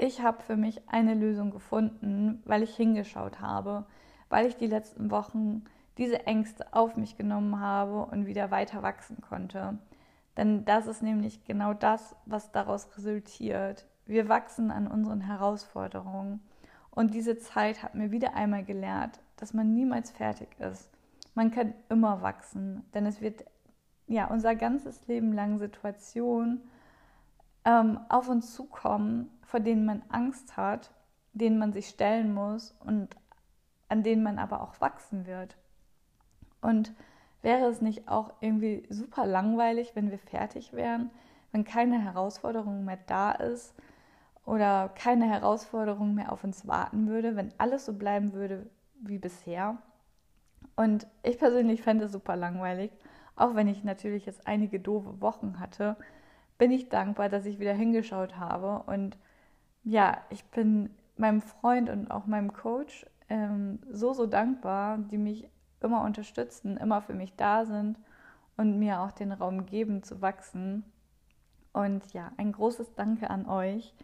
Ich 0.00 0.22
habe 0.22 0.40
für 0.44 0.56
mich 0.56 0.88
eine 0.88 1.14
Lösung 1.14 1.50
gefunden, 1.50 2.40
weil 2.44 2.62
ich 2.62 2.76
hingeschaut 2.76 3.40
habe, 3.40 3.84
weil 4.28 4.46
ich 4.46 4.56
die 4.56 4.68
letzten 4.68 5.10
Wochen 5.10 5.64
diese 5.98 6.24
Ängste 6.24 6.72
auf 6.72 6.96
mich 6.96 7.16
genommen 7.16 7.58
habe 7.58 8.06
und 8.06 8.24
wieder 8.24 8.52
weiter 8.52 8.84
wachsen 8.84 9.20
konnte. 9.20 9.76
Denn 10.36 10.64
das 10.64 10.86
ist 10.86 11.02
nämlich 11.02 11.44
genau 11.44 11.74
das, 11.74 12.14
was 12.26 12.52
daraus 12.52 12.96
resultiert. 12.96 13.86
Wir 14.06 14.28
wachsen 14.28 14.70
an 14.70 14.86
unseren 14.86 15.20
Herausforderungen. 15.20 16.40
Und 16.92 17.12
diese 17.12 17.36
Zeit 17.38 17.82
hat 17.82 17.96
mir 17.96 18.12
wieder 18.12 18.34
einmal 18.34 18.64
gelehrt, 18.64 19.18
dass 19.36 19.52
man 19.52 19.74
niemals 19.74 20.12
fertig 20.12 20.48
ist. 20.60 20.92
Man 21.34 21.50
kann 21.50 21.74
immer 21.88 22.22
wachsen, 22.22 22.84
denn 22.94 23.04
es 23.04 23.20
wird 23.20 23.44
ja 24.06 24.28
unser 24.28 24.54
ganzes 24.54 25.08
Leben 25.08 25.32
lang 25.32 25.58
Situationen 25.58 26.62
ähm, 27.68 28.00
auf 28.08 28.30
uns 28.30 28.54
zukommen, 28.54 29.30
vor 29.42 29.60
denen 29.60 29.84
man 29.84 30.02
Angst 30.08 30.56
hat, 30.56 30.90
denen 31.34 31.58
man 31.58 31.74
sich 31.74 31.88
stellen 31.88 32.32
muss 32.32 32.74
und 32.80 33.14
an 33.90 34.02
denen 34.02 34.22
man 34.22 34.38
aber 34.38 34.62
auch 34.62 34.80
wachsen 34.80 35.26
wird. 35.26 35.56
Und 36.62 36.94
wäre 37.42 37.66
es 37.66 37.82
nicht 37.82 38.08
auch 38.08 38.32
irgendwie 38.40 38.86
super 38.88 39.26
langweilig, 39.26 39.94
wenn 39.94 40.10
wir 40.10 40.18
fertig 40.18 40.72
wären, 40.72 41.10
wenn 41.52 41.64
keine 41.64 42.00
Herausforderung 42.02 42.86
mehr 42.86 42.98
da 43.06 43.32
ist 43.32 43.74
oder 44.46 44.88
keine 44.88 45.26
Herausforderung 45.26 46.14
mehr 46.14 46.32
auf 46.32 46.44
uns 46.44 46.66
warten 46.66 47.06
würde, 47.06 47.36
wenn 47.36 47.52
alles 47.58 47.84
so 47.84 47.92
bleiben 47.92 48.32
würde 48.32 48.68
wie 49.00 49.18
bisher? 49.18 49.76
Und 50.74 51.06
ich 51.22 51.38
persönlich 51.38 51.82
fände 51.82 52.06
es 52.06 52.12
super 52.12 52.34
langweilig, 52.34 52.90
auch 53.36 53.54
wenn 53.54 53.68
ich 53.68 53.84
natürlich 53.84 54.24
jetzt 54.24 54.46
einige 54.46 54.80
doofe 54.80 55.20
Wochen 55.20 55.60
hatte, 55.60 55.96
bin 56.58 56.72
ich 56.72 56.88
dankbar, 56.88 57.28
dass 57.28 57.46
ich 57.46 57.58
wieder 57.58 57.72
hingeschaut 57.72 58.36
habe. 58.36 58.82
Und 58.90 59.16
ja, 59.84 60.18
ich 60.30 60.44
bin 60.44 60.90
meinem 61.16 61.40
Freund 61.40 61.88
und 61.88 62.10
auch 62.10 62.26
meinem 62.26 62.52
Coach 62.52 63.06
ähm, 63.28 63.78
so, 63.90 64.12
so 64.12 64.26
dankbar, 64.26 64.98
die 64.98 65.18
mich 65.18 65.48
immer 65.80 66.02
unterstützen, 66.02 66.76
immer 66.76 67.00
für 67.00 67.14
mich 67.14 67.34
da 67.36 67.64
sind 67.64 67.98
und 68.56 68.78
mir 68.78 69.00
auch 69.00 69.12
den 69.12 69.32
Raum 69.32 69.66
geben 69.66 70.02
zu 70.02 70.20
wachsen. 70.20 70.84
Und 71.72 72.12
ja, 72.12 72.32
ein 72.36 72.52
großes 72.52 72.94
Danke 72.94 73.30
an 73.30 73.46
euch. 73.46 73.94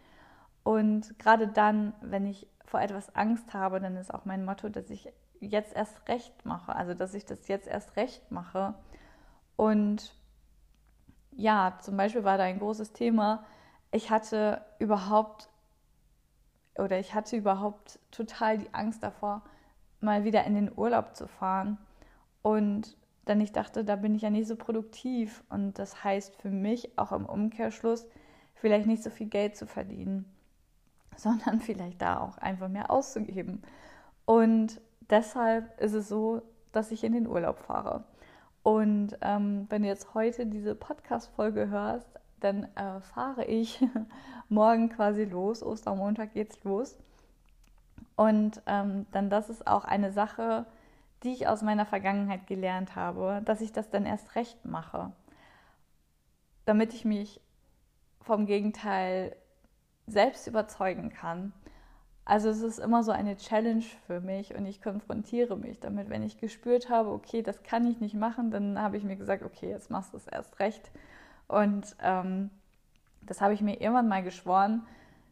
Und 0.63 1.19
gerade 1.19 1.47
dann, 1.47 1.93
wenn 2.01 2.25
ich 2.25 2.47
vor 2.63 2.81
etwas 2.81 3.13
Angst 3.15 3.53
habe, 3.53 3.79
dann 3.79 3.97
ist 3.97 4.13
auch 4.13 4.25
mein 4.25 4.45
Motto, 4.45 4.69
dass 4.69 4.89
ich 4.89 5.11
jetzt 5.39 5.75
erst 5.75 6.07
recht 6.07 6.45
mache. 6.45 6.75
Also, 6.75 6.93
dass 6.93 7.13
ich 7.13 7.25
das 7.25 7.47
jetzt 7.47 7.67
erst 7.67 7.97
recht 7.97 8.31
mache. 8.31 8.73
Und 9.57 10.13
ja, 11.35 11.77
zum 11.81 11.97
Beispiel 11.97 12.23
war 12.23 12.37
da 12.37 12.43
ein 12.43 12.59
großes 12.59 12.93
Thema. 12.93 13.43
Ich 13.91 14.09
hatte 14.09 14.61
überhaupt 14.79 15.49
oder 16.77 16.99
ich 16.99 17.13
hatte 17.13 17.37
überhaupt 17.37 17.99
total 18.11 18.57
die 18.57 18.73
Angst 18.73 19.01
davor, 19.01 19.43
mal 20.01 20.23
wieder 20.23 20.43
in 20.43 20.55
den 20.55 20.71
Urlaub 20.75 21.15
zu 21.15 21.27
fahren. 21.27 21.77
Und 22.41 22.97
dann 23.25 23.41
ich 23.41 23.51
dachte, 23.53 23.83
da 23.83 23.95
bin 23.95 24.13
ich 24.13 24.21
ja 24.21 24.29
nicht 24.29 24.47
so 24.47 24.55
produktiv. 24.55 25.43
Und 25.49 25.79
das 25.79 26.03
heißt 26.03 26.35
für 26.35 26.49
mich 26.49 26.97
auch 26.97 27.11
im 27.11 27.25
Umkehrschluss, 27.25 28.05
vielleicht 28.55 28.87
nicht 28.87 29.03
so 29.03 29.09
viel 29.09 29.27
Geld 29.27 29.55
zu 29.55 29.67
verdienen, 29.67 30.25
sondern 31.15 31.61
vielleicht 31.61 32.01
da 32.01 32.19
auch 32.19 32.37
einfach 32.37 32.67
mehr 32.67 32.91
auszugeben. 32.91 33.63
Und 34.25 34.81
deshalb 35.09 35.79
ist 35.79 35.93
es 35.93 36.09
so, 36.09 36.41
dass 36.71 36.91
ich 36.91 37.03
in 37.03 37.13
den 37.13 37.27
Urlaub 37.27 37.59
fahre. 37.59 38.03
Und 38.65 39.15
ähm, 39.21 39.67
wenn 39.69 39.83
du 39.83 39.87
jetzt 39.87 40.15
heute 40.15 40.47
diese 40.47 40.73
Podcast-Folge 40.73 41.69
hörst, 41.69 42.09
dann 42.39 42.63
äh, 42.75 42.99
fahre 42.99 43.45
ich 43.45 43.79
morgen 44.49 44.89
quasi 44.89 45.23
los. 45.23 45.61
Ostermontag 45.61 46.33
geht's 46.33 46.63
los. 46.63 46.97
Und 48.15 48.63
ähm, 48.65 49.05
dann 49.11 49.29
das 49.29 49.51
ist 49.51 49.67
auch 49.67 49.85
eine 49.85 50.11
Sache, 50.11 50.65
die 51.21 51.31
ich 51.31 51.47
aus 51.47 51.61
meiner 51.61 51.85
Vergangenheit 51.85 52.47
gelernt 52.47 52.95
habe, 52.95 53.43
dass 53.45 53.61
ich 53.61 53.71
das 53.71 53.91
dann 53.91 54.07
erst 54.07 54.33
recht 54.33 54.65
mache, 54.65 55.11
damit 56.65 56.95
ich 56.95 57.05
mich 57.05 57.39
vom 58.21 58.47
Gegenteil 58.47 59.35
selbst 60.07 60.47
überzeugen 60.47 61.11
kann. 61.11 61.53
Also 62.25 62.49
es 62.49 62.61
ist 62.61 62.79
immer 62.79 63.03
so 63.03 63.11
eine 63.11 63.37
Challenge 63.37 63.85
für 64.07 64.19
mich 64.19 64.55
und 64.55 64.65
ich 64.65 64.81
konfrontiere 64.81 65.55
mich 65.57 65.79
damit. 65.79 66.09
Wenn 66.09 66.23
ich 66.23 66.39
gespürt 66.39 66.89
habe, 66.89 67.11
okay, 67.11 67.43
das 67.43 67.61
kann 67.61 67.85
ich 67.85 67.99
nicht 67.99 68.15
machen, 68.15 68.49
dann 68.49 68.81
habe 68.81 68.97
ich 68.97 69.03
mir 69.03 69.15
gesagt, 69.15 69.43
okay, 69.43 69.69
jetzt 69.69 69.91
machst 69.91 70.11
du 70.11 70.17
es 70.17 70.27
erst 70.27 70.59
recht. 70.59 70.91
Und 71.47 71.95
ähm, 72.01 72.49
das 73.21 73.41
habe 73.41 73.53
ich 73.53 73.61
mir 73.61 73.79
irgendwann 73.79 74.07
mal 74.07 74.23
geschworen, 74.23 74.81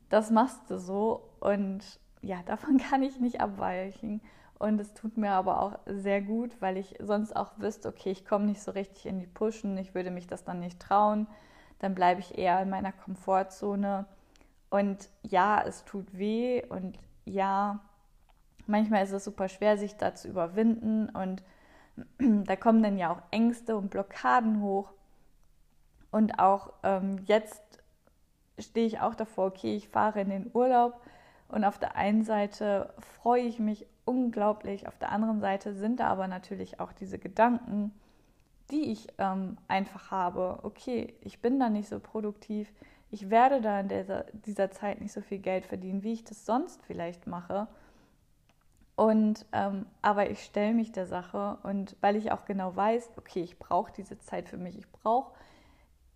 das 0.10 0.30
machst 0.30 0.70
du 0.70 0.78
so. 0.78 1.28
Und 1.40 1.82
ja, 2.22 2.38
davon 2.46 2.78
kann 2.78 3.02
ich 3.02 3.20
nicht 3.20 3.42
abweichen. 3.42 4.22
Und 4.60 4.80
es 4.80 4.94
tut 4.94 5.18
mir 5.18 5.32
aber 5.32 5.62
auch 5.62 5.80
sehr 5.88 6.22
gut, 6.22 6.62
weil 6.62 6.78
ich 6.78 6.96
sonst 7.00 7.36
auch 7.36 7.52
wüsste, 7.58 7.90
okay, 7.90 8.12
ich 8.12 8.24
komme 8.24 8.46
nicht 8.46 8.62
so 8.62 8.72
richtig 8.72 9.08
in 9.08 9.20
die 9.20 9.26
Pushen, 9.26 9.78
ich 9.78 9.96
würde 9.96 10.12
mich 10.12 10.28
das 10.28 10.44
dann 10.44 10.60
nicht 10.60 10.80
trauen. 10.80 11.28
Dann 11.80 11.96
bleibe 11.96 12.22
ich 12.22 12.38
eher 12.38 12.62
in 12.62 12.70
meiner 12.70 12.92
Komfortzone. 12.92 14.06
Und 14.74 15.08
ja, 15.22 15.62
es 15.62 15.86
tut 15.86 16.18
weh 16.18 16.64
und 16.68 16.98
ja, 17.26 17.80
manchmal 18.66 19.04
ist 19.04 19.12
es 19.12 19.24
super 19.24 19.48
schwer, 19.48 19.78
sich 19.78 19.98
da 19.98 20.16
zu 20.16 20.28
überwinden. 20.28 21.10
Und 21.10 21.44
da 22.48 22.56
kommen 22.56 22.82
dann 22.82 22.98
ja 22.98 23.12
auch 23.12 23.22
Ängste 23.30 23.78
und 23.78 23.92
Blockaden 23.92 24.64
hoch. 24.64 24.92
Und 26.10 26.40
auch 26.40 26.74
ähm, 26.82 27.20
jetzt 27.26 27.62
stehe 28.58 28.88
ich 28.88 29.00
auch 29.00 29.14
davor, 29.14 29.46
okay, 29.46 29.76
ich 29.76 29.90
fahre 29.90 30.22
in 30.22 30.32
den 30.32 30.50
Urlaub 30.56 31.00
und 31.50 31.66
auf 31.66 31.78
der 31.78 31.96
einen 31.96 32.24
Seite 32.24 32.96
freue 32.98 33.44
ich 33.44 33.60
mich 33.60 33.86
unglaublich, 34.06 34.88
auf 34.88 34.98
der 34.98 35.12
anderen 35.12 35.40
Seite 35.40 35.76
sind 35.76 36.00
da 36.00 36.08
aber 36.08 36.28
natürlich 36.28 36.80
auch 36.80 36.94
diese 36.94 37.20
Gedanken, 37.20 37.94
die 38.72 38.92
ich 38.92 39.08
ähm, 39.20 39.58
einfach 39.68 40.10
habe. 40.10 40.62
Okay, 40.64 41.14
ich 41.22 41.44
bin 41.44 41.60
da 41.60 41.70
nicht 41.70 41.90
so 41.90 42.00
produktiv, 42.00 42.74
ich 43.14 43.30
werde 43.30 43.62
da 43.62 43.80
in 43.80 43.90
dieser, 43.90 44.24
dieser 44.34 44.72
Zeit 44.72 45.00
nicht 45.00 45.14
so 45.14 45.22
viel 45.22 45.38
Geld 45.38 45.68
verdienen, 45.68 46.02
wie 46.02 46.14
ich 46.14 46.24
das 46.24 46.48
sonst 46.48 46.84
vielleicht 46.88 47.28
mache. 47.28 47.68
Und 48.96 49.46
ähm, 49.52 49.86
aber 50.02 50.32
ich 50.32 50.44
stelle 50.44 50.74
mich 50.74 50.92
der 50.92 51.06
Sache 51.06 51.60
und 51.62 51.96
weil 52.02 52.16
ich 52.16 52.32
auch 52.32 52.46
genau 52.46 52.76
weiß, 52.76 53.12
okay, 53.18 53.42
ich 53.42 53.60
brauche 53.60 53.92
diese 53.92 54.18
Zeit 54.18 54.50
für 54.50 54.58
mich, 54.58 54.80
ich 54.80 54.92
brauche 54.92 55.32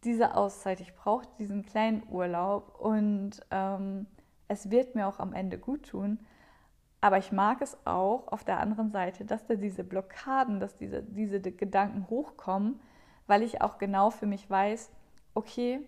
diese 0.03 0.35
Auszeit, 0.35 0.79
ich 0.79 0.95
brauche 0.95 1.27
diesen 1.37 1.67
kleinen 1.67 2.01
Urlaub 2.09 2.79
und 2.79 3.41
ähm, 3.51 4.07
es 4.47 4.71
wird 4.71 4.95
mir 4.95 5.07
auch 5.07 5.19
am 5.19 5.33
Ende 5.33 5.59
gut 5.59 5.89
tun. 5.89 6.17
Aber 6.99 7.19
ich 7.19 7.31
mag 7.31 7.61
es 7.61 7.77
auch 7.85 8.27
auf 8.27 8.43
der 8.43 8.59
anderen 8.59 8.89
Seite, 8.89 9.23
dass 9.23 9.45
da 9.45 9.53
diese 9.53 9.83
Blockaden, 9.83 10.59
dass 10.59 10.75
diese, 10.75 11.03
diese 11.03 11.39
Gedanken 11.39 12.09
hochkommen, 12.09 12.79
weil 13.27 13.43
ich 13.43 13.61
auch 13.61 13.77
genau 13.77 14.09
für 14.09 14.25
mich 14.25 14.49
weiß, 14.49 14.89
okay, 15.35 15.87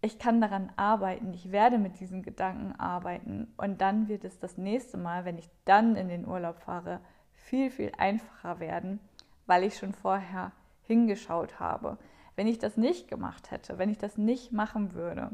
ich 0.00 0.18
kann 0.18 0.40
daran 0.40 0.72
arbeiten, 0.76 1.32
ich 1.34 1.50
werde 1.50 1.78
mit 1.78 1.98
diesen 1.98 2.22
Gedanken 2.22 2.78
arbeiten 2.78 3.52
und 3.56 3.80
dann 3.80 4.08
wird 4.08 4.24
es 4.24 4.38
das 4.38 4.56
nächste 4.56 4.96
Mal, 4.96 5.24
wenn 5.24 5.38
ich 5.38 5.50
dann 5.64 5.96
in 5.96 6.08
den 6.08 6.26
Urlaub 6.26 6.60
fahre, 6.60 7.00
viel, 7.32 7.70
viel 7.70 7.92
einfacher 7.98 8.60
werden, 8.60 9.00
weil 9.46 9.64
ich 9.64 9.76
schon 9.76 9.92
vorher 9.92 10.52
hingeschaut 10.82 11.58
habe. 11.58 11.98
Wenn 12.36 12.46
ich 12.46 12.58
das 12.58 12.76
nicht 12.76 13.08
gemacht 13.08 13.50
hätte, 13.50 13.78
wenn 13.78 13.90
ich 13.90 13.98
das 13.98 14.16
nicht 14.16 14.52
machen 14.52 14.94
würde, 14.94 15.32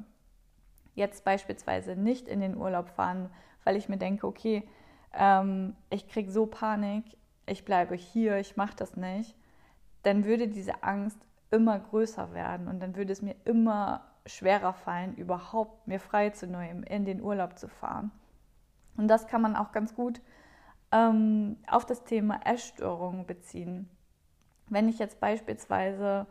jetzt 0.95 1.25
beispielsweise 1.25 1.97
nicht 1.97 2.29
in 2.29 2.41
den 2.41 2.57
Urlaub 2.57 2.89
fahren, 2.89 3.29
weil 3.65 3.77
ich 3.77 3.89
mir 3.89 3.99
denke, 3.99 4.27
okay, 4.27 4.67
ähm, 5.13 5.77
ich 5.91 6.09
kriege 6.09 6.31
so 6.31 6.47
Panik, 6.47 7.05
ich 7.47 7.67
bleibe 7.67 7.95
hier, 7.95 8.39
ich 8.39 8.57
mache 8.57 8.77
das 8.77 8.97
nicht, 8.97 9.37
dann 10.03 10.25
würde 10.25 10.49
diese 10.49 10.83
Angst 10.83 11.19
immer 11.51 11.79
größer 11.79 12.33
werden 12.33 12.69
und 12.69 12.81
dann 12.81 12.97
würde 12.97 13.13
es 13.13 13.21
mir 13.21 13.37
immer 13.45 14.14
schwerer 14.27 14.73
fallen, 14.73 15.15
überhaupt 15.17 15.87
mir 15.87 16.01
frei 16.01 16.31
zu 16.31 16.47
nehmen, 16.47 16.83
in 16.83 17.05
den 17.05 17.21
Urlaub 17.21 17.59
zu 17.59 17.69
fahren. 17.69 18.11
Und 18.97 19.09
das 19.09 19.27
kann 19.27 19.43
man 19.43 19.57
auch 19.57 19.73
ganz 19.73 19.95
gut 19.95 20.21
ähm, 20.93 21.57
auf 21.67 21.85
das 21.85 22.05
Thema 22.05 22.41
Essstörungen 22.45 23.27
beziehen. 23.27 23.89
Wenn 24.69 24.89
ich 24.89 24.99
jetzt 24.99 25.21
beispielsweise 25.21 26.27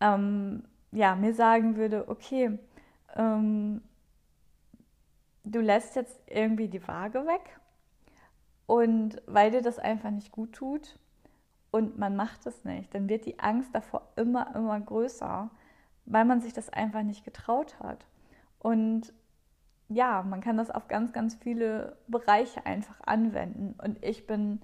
ähm, 0.00 0.64
ja, 0.92 1.14
mir 1.16 1.34
sagen 1.34 1.76
würde, 1.76 2.08
okay, 2.08 2.58
ähm, 3.16 3.82
du 5.44 5.60
lässt 5.60 5.96
jetzt 5.96 6.20
irgendwie 6.26 6.68
die 6.68 6.86
Waage 6.86 7.26
weg 7.26 7.58
und 8.66 9.22
weil 9.26 9.50
dir 9.50 9.62
das 9.62 9.78
einfach 9.78 10.10
nicht 10.10 10.32
gut 10.32 10.52
tut 10.52 10.98
und 11.70 11.98
man 11.98 12.16
macht 12.16 12.46
es 12.46 12.64
nicht, 12.64 12.94
dann 12.94 13.08
wird 13.08 13.26
die 13.26 13.38
Angst 13.38 13.74
davor 13.74 14.08
immer, 14.16 14.54
immer 14.54 14.78
größer 14.80 15.50
weil 16.06 16.24
man 16.24 16.40
sich 16.40 16.52
das 16.52 16.70
einfach 16.70 17.02
nicht 17.02 17.24
getraut 17.24 17.78
hat. 17.80 18.06
Und 18.58 19.12
ja, 19.88 20.22
man 20.22 20.40
kann 20.40 20.56
das 20.56 20.70
auf 20.70 20.88
ganz, 20.88 21.12
ganz 21.12 21.36
viele 21.36 21.96
Bereiche 22.08 22.64
einfach 22.66 23.00
anwenden. 23.04 23.74
Und 23.82 24.02
ich 24.04 24.26
bin, 24.26 24.60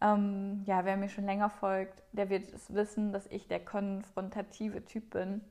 ähm, 0.00 0.62
ja, 0.66 0.84
wer 0.84 0.96
mir 0.96 1.08
schon 1.08 1.24
länger 1.24 1.50
folgt, 1.50 2.02
der 2.12 2.28
wird 2.28 2.52
es 2.52 2.74
wissen, 2.74 3.12
dass 3.12 3.26
ich 3.28 3.48
der 3.48 3.64
konfrontative 3.64 4.84
Typ 4.84 5.10
bin. 5.10 5.42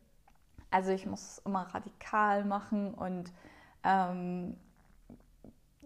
Also 0.69 0.91
ich 0.91 1.05
muss 1.05 1.21
es 1.21 1.37
immer 1.39 1.63
radikal 1.73 2.43
machen 2.43 2.93
und 2.93 3.31
ähm, 3.83 4.57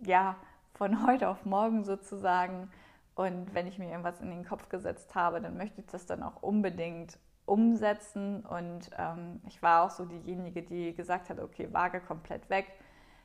ja, 0.03 0.35
von 0.73 1.05
heute 1.05 1.29
auf 1.29 1.45
morgen 1.45 1.83
sozusagen. 1.83 2.69
Und 3.15 3.53
wenn 3.53 3.67
ich 3.67 3.77
mir 3.77 3.89
irgendwas 3.89 4.19
in 4.19 4.29
den 4.29 4.45
Kopf 4.45 4.69
gesetzt 4.69 5.13
habe, 5.15 5.41
dann 5.41 5.57
möchte 5.57 5.81
ich 5.81 5.87
das 5.87 6.05
dann 6.05 6.23
auch 6.23 6.41
unbedingt 6.41 7.19
umsetzen. 7.45 8.45
Und 8.45 8.89
ähm, 8.97 9.41
ich 9.47 9.61
war 9.61 9.83
auch 9.83 9.89
so 9.89 10.05
diejenige, 10.05 10.61
die 10.61 10.93
gesagt 10.93 11.29
hat, 11.29 11.39
okay, 11.39 11.67
Waage 11.71 12.01
komplett 12.01 12.49
weg, 12.49 12.67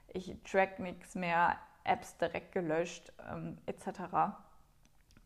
ich 0.08 0.34
track 0.44 0.78
nichts 0.78 1.14
mehr, 1.14 1.56
Apps 1.84 2.16
direkt 2.16 2.52
gelöscht, 2.52 3.12
ähm, 3.30 3.58
etc. 3.66 4.34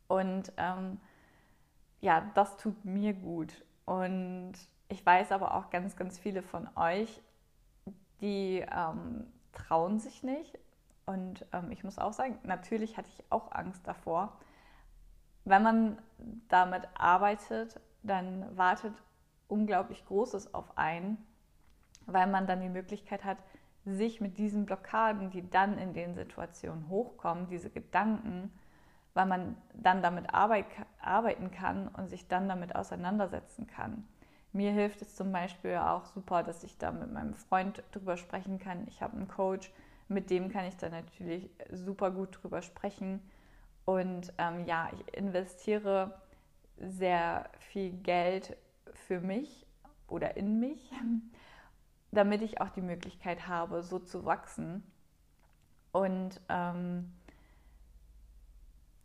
Und 0.07 0.51
ähm, 0.57 0.99
ja, 2.01 2.29
das 2.35 2.57
tut 2.57 2.85
mir 2.85 3.13
gut. 3.13 3.63
Und 3.85 4.53
ich 4.89 5.05
weiß 5.05 5.31
aber 5.31 5.55
auch 5.55 5.69
ganz, 5.69 5.95
ganz 5.95 6.19
viele 6.19 6.41
von 6.41 6.67
euch, 6.75 7.21
die 8.19 8.65
ähm, 8.71 9.25
trauen 9.53 9.99
sich 9.99 10.23
nicht. 10.23 10.57
Und 11.05 11.45
ähm, 11.51 11.71
ich 11.71 11.83
muss 11.83 11.97
auch 11.97 12.13
sagen, 12.13 12.37
natürlich 12.43 12.97
hatte 12.97 13.09
ich 13.09 13.23
auch 13.29 13.51
Angst 13.51 13.87
davor. 13.87 14.37
Wenn 15.45 15.63
man 15.63 15.97
damit 16.47 16.87
arbeitet 16.93 17.79
dann 18.03 18.55
wartet 18.57 18.93
unglaublich 19.47 20.05
Großes 20.05 20.53
auf 20.53 20.77
einen, 20.77 21.17
weil 22.05 22.27
man 22.27 22.47
dann 22.47 22.61
die 22.61 22.69
Möglichkeit 22.69 23.23
hat, 23.23 23.37
sich 23.85 24.21
mit 24.21 24.37
diesen 24.37 24.65
Blockaden, 24.65 25.31
die 25.31 25.49
dann 25.49 25.77
in 25.77 25.93
den 25.93 26.13
Situationen 26.13 26.87
hochkommen, 26.89 27.47
diese 27.47 27.69
Gedanken, 27.69 28.51
weil 29.13 29.25
man 29.25 29.57
dann 29.73 30.01
damit 30.01 30.33
arbeiten 30.33 31.51
kann 31.51 31.87
und 31.89 32.09
sich 32.09 32.27
dann 32.27 32.47
damit 32.47 32.75
auseinandersetzen 32.75 33.67
kann. 33.67 34.07
Mir 34.53 34.71
hilft 34.71 35.01
es 35.01 35.15
zum 35.15 35.31
Beispiel 35.31 35.77
auch 35.77 36.05
super, 36.05 36.43
dass 36.43 36.63
ich 36.63 36.77
da 36.77 36.91
mit 36.91 37.11
meinem 37.11 37.33
Freund 37.33 37.83
drüber 37.91 38.17
sprechen 38.17 38.59
kann. 38.59 38.85
Ich 38.87 39.01
habe 39.01 39.15
einen 39.15 39.27
Coach, 39.27 39.71
mit 40.07 40.29
dem 40.29 40.49
kann 40.49 40.65
ich 40.65 40.75
da 40.77 40.89
natürlich 40.89 41.49
super 41.71 42.11
gut 42.11 42.39
drüber 42.41 42.61
sprechen. 42.61 43.21
Und 43.85 44.33
ähm, 44.37 44.65
ja, 44.65 44.89
ich 44.93 45.17
investiere 45.17 46.13
sehr 46.81 47.49
viel 47.59 47.91
Geld 47.91 48.57
für 48.93 49.19
mich 49.19 49.65
oder 50.07 50.37
in 50.37 50.59
mich, 50.59 50.91
damit 52.11 52.41
ich 52.41 52.59
auch 52.61 52.69
die 52.69 52.81
Möglichkeit 52.81 53.47
habe, 53.47 53.83
so 53.83 53.99
zu 53.99 54.25
wachsen. 54.25 54.83
Und 55.91 56.39
ähm, 56.49 57.11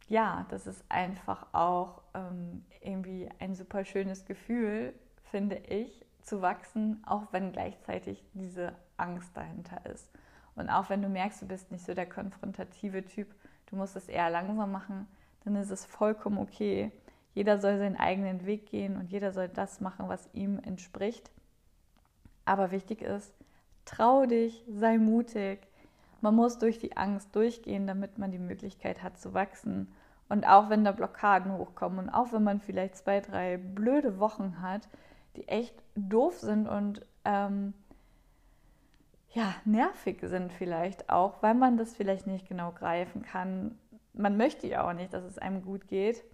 ja, 0.09 0.47
das 0.51 0.67
ist 0.67 0.85
einfach 0.89 1.47
auch 1.53 2.03
ähm, 2.15 2.65
irgendwie 2.81 3.29
ein 3.41 3.55
super 3.55 3.85
schönes 3.85 4.25
Gefühl, 4.25 4.95
finde 5.31 5.57
ich, 5.57 6.05
zu 6.23 6.43
wachsen, 6.43 7.03
auch 7.07 7.33
wenn 7.33 7.53
gleichzeitig 7.53 8.25
diese 8.35 8.73
Angst 8.97 9.37
dahinter 9.37 9.85
ist. 9.87 10.11
Und 10.55 10.71
auch 10.71 10.89
wenn 10.89 11.03
du 11.03 11.09
merkst, 11.09 11.43
du 11.43 11.47
bist 11.47 11.71
nicht 11.71 11.85
so 11.85 11.95
der 11.95 12.09
konfrontative 12.09 13.05
Typ, 13.05 13.35
du 13.67 13.77
musst 13.77 13.97
es 13.97 14.09
eher 14.09 14.31
langsam 14.31 14.73
machen, 14.73 15.07
dann 15.45 15.57
ist 15.57 15.71
es 15.71 15.85
vollkommen 15.85 16.39
okay. 16.39 16.91
Jeder 17.37 17.59
soll 17.59 17.77
seinen 17.77 17.97
eigenen 17.97 18.47
Weg 18.47 18.65
gehen 18.65 18.97
und 18.97 19.13
jeder 19.13 19.31
soll 19.31 19.49
das 19.49 19.83
machen, 19.83 20.09
was 20.09 20.27
ihm 20.33 20.59
entspricht. 20.59 21.31
Aber 22.47 22.71
wichtig 22.71 23.03
ist, 23.03 23.35
trau 23.85 24.25
dich, 24.25 24.65
sei 24.67 24.97
mutig. 24.97 25.59
Man 26.23 26.35
muss 26.35 26.59
durch 26.59 26.79
die 26.79 26.97
Angst 26.97 27.37
durchgehen, 27.37 27.87
damit 27.87 28.17
man 28.17 28.33
die 28.33 28.39
Möglichkeit 28.39 29.03
hat 29.03 29.21
zu 29.21 29.35
wachsen. 29.35 29.93
Und 30.31 30.49
auch 30.49 30.71
wenn 30.71 30.83
da 30.83 30.93
Blockaden 30.93 31.53
hochkommen 31.53 32.07
und 32.07 32.09
auch 32.09 32.33
wenn 32.33 32.43
man 32.43 32.59
vielleicht 32.59 32.97
zwei, 32.97 33.21
drei 33.21 33.59
blöde 33.59 34.19
Wochen 34.19 34.63
hat, 34.63 34.89
die 35.37 35.47
echt 35.47 35.75
doof 35.95 36.39
sind 36.39 36.67
und 36.67 37.05
ähm, 37.27 37.75
ja, 39.33 39.55
nervig 39.67 40.21
sind 40.23 40.55
vielleicht 40.55 41.11
auch, 41.11 41.43
weil 41.43 41.55
man 41.55 41.77
das 41.77 41.95
vielleicht 41.95 42.27
nicht 42.27 42.49
genau 42.49 42.73
greifen 42.73 43.21
kann. 43.21 43.79
Man 44.15 44.39
möchte 44.39 44.67
ja 44.69 44.89
auch 44.89 44.95
nicht, 44.95 45.13
dass 45.13 45.25
es 45.25 45.37
einem 45.37 45.61
gut 45.61 45.87
geht. 45.87 46.25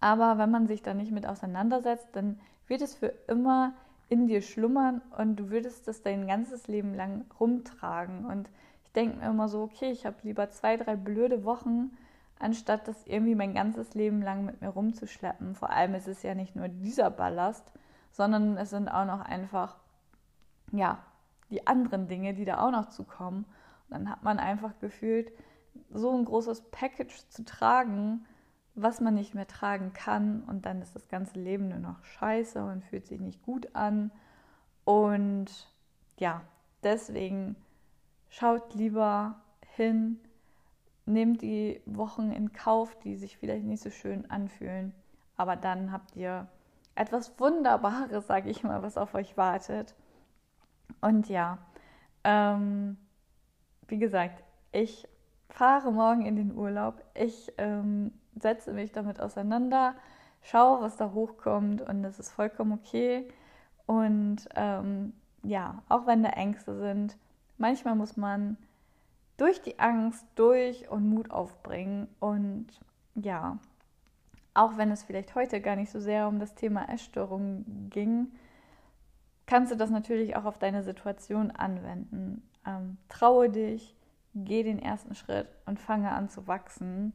Aber 0.00 0.38
wenn 0.38 0.50
man 0.50 0.66
sich 0.66 0.82
da 0.82 0.94
nicht 0.94 1.12
mit 1.12 1.26
auseinandersetzt, 1.26 2.08
dann 2.12 2.38
wird 2.66 2.82
es 2.82 2.94
für 2.94 3.12
immer 3.28 3.74
in 4.08 4.26
dir 4.26 4.40
schlummern 4.40 5.02
und 5.18 5.36
du 5.36 5.50
würdest 5.50 5.88
das 5.88 6.02
dein 6.02 6.26
ganzes 6.26 6.68
Leben 6.68 6.94
lang 6.94 7.24
rumtragen. 7.40 8.24
Und 8.24 8.48
ich 8.84 8.92
denke 8.92 9.18
mir 9.18 9.30
immer 9.30 9.48
so, 9.48 9.62
okay, 9.62 9.90
ich 9.90 10.06
habe 10.06 10.16
lieber 10.22 10.50
zwei, 10.50 10.76
drei 10.76 10.96
blöde 10.96 11.44
Wochen, 11.44 11.96
anstatt 12.38 12.86
das 12.86 13.06
irgendwie 13.06 13.34
mein 13.34 13.54
ganzes 13.54 13.94
Leben 13.94 14.22
lang 14.22 14.44
mit 14.44 14.60
mir 14.60 14.68
rumzuschleppen. 14.68 15.54
Vor 15.54 15.70
allem 15.70 15.94
ist 15.94 16.08
es 16.08 16.22
ja 16.22 16.34
nicht 16.34 16.54
nur 16.54 16.68
dieser 16.68 17.10
Ballast, 17.10 17.72
sondern 18.12 18.56
es 18.56 18.70
sind 18.70 18.88
auch 18.88 19.06
noch 19.06 19.20
einfach, 19.20 19.76
ja, 20.72 20.98
die 21.50 21.66
anderen 21.66 22.08
Dinge, 22.08 22.34
die 22.34 22.44
da 22.44 22.60
auch 22.60 22.70
noch 22.70 22.88
zukommen. 22.88 23.44
Und 23.88 23.98
dann 23.98 24.10
hat 24.10 24.22
man 24.22 24.38
einfach 24.38 24.78
gefühlt, 24.80 25.32
so 25.92 26.10
ein 26.16 26.24
großes 26.24 26.70
Package 26.70 27.28
zu 27.28 27.44
tragen, 27.44 28.24
was 28.76 29.00
man 29.00 29.14
nicht 29.14 29.34
mehr 29.34 29.46
tragen 29.46 29.94
kann 29.94 30.42
und 30.42 30.66
dann 30.66 30.82
ist 30.82 30.94
das 30.94 31.08
ganze 31.08 31.40
Leben 31.40 31.68
nur 31.68 31.78
noch 31.78 32.04
scheiße 32.04 32.62
und 32.62 32.84
fühlt 32.84 33.06
sich 33.06 33.20
nicht 33.20 33.42
gut 33.42 33.74
an. 33.74 34.12
Und 34.84 35.46
ja, 36.18 36.42
deswegen 36.82 37.56
schaut 38.28 38.74
lieber 38.74 39.40
hin, 39.74 40.20
nehmt 41.06 41.40
die 41.40 41.80
Wochen 41.86 42.30
in 42.30 42.52
Kauf, 42.52 42.98
die 42.98 43.16
sich 43.16 43.38
vielleicht 43.38 43.64
nicht 43.64 43.82
so 43.82 43.90
schön 43.90 44.30
anfühlen, 44.30 44.92
aber 45.36 45.56
dann 45.56 45.90
habt 45.90 46.14
ihr 46.14 46.46
etwas 46.94 47.38
Wunderbares, 47.40 48.26
sage 48.26 48.50
ich 48.50 48.62
mal, 48.62 48.82
was 48.82 48.98
auf 48.98 49.14
euch 49.14 49.36
wartet. 49.38 49.94
Und 51.00 51.28
ja, 51.28 51.58
ähm, 52.24 52.98
wie 53.88 53.98
gesagt, 53.98 54.44
ich 54.72 55.08
fahre 55.48 55.92
morgen 55.92 56.26
in 56.26 56.36
den 56.36 56.54
Urlaub. 56.54 57.02
Ich 57.14 57.52
ähm, 57.58 58.12
setze 58.40 58.72
mich 58.72 58.92
damit 58.92 59.20
auseinander, 59.20 59.94
schau, 60.42 60.80
was 60.80 60.96
da 60.96 61.12
hochkommt 61.12 61.82
und 61.82 62.02
das 62.02 62.18
ist 62.18 62.30
vollkommen 62.30 62.72
okay. 62.72 63.28
Und 63.86 64.48
ähm, 64.54 65.12
ja, 65.42 65.82
auch 65.88 66.06
wenn 66.06 66.22
da 66.22 66.30
Ängste 66.30 66.76
sind, 66.76 67.16
manchmal 67.58 67.94
muss 67.94 68.16
man 68.16 68.56
durch 69.36 69.60
die 69.62 69.78
Angst 69.78 70.26
durch 70.34 70.88
und 70.90 71.08
Mut 71.08 71.30
aufbringen. 71.30 72.08
Und 72.20 72.66
ja, 73.14 73.58
auch 74.54 74.76
wenn 74.76 74.90
es 74.90 75.02
vielleicht 75.02 75.34
heute 75.34 75.60
gar 75.60 75.76
nicht 75.76 75.90
so 75.90 76.00
sehr 76.00 76.28
um 76.28 76.38
das 76.38 76.54
Thema 76.54 76.88
Essstörung 76.88 77.64
ging, 77.90 78.28
kannst 79.46 79.72
du 79.72 79.76
das 79.76 79.90
natürlich 79.90 80.36
auch 80.36 80.44
auf 80.44 80.58
deine 80.58 80.82
Situation 80.82 81.50
anwenden. 81.50 82.48
Ähm, 82.66 82.96
traue 83.08 83.50
dich, 83.50 83.94
geh 84.34 84.62
den 84.62 84.78
ersten 84.78 85.14
Schritt 85.14 85.48
und 85.66 85.78
fange 85.78 86.10
an 86.10 86.28
zu 86.28 86.46
wachsen. 86.46 87.12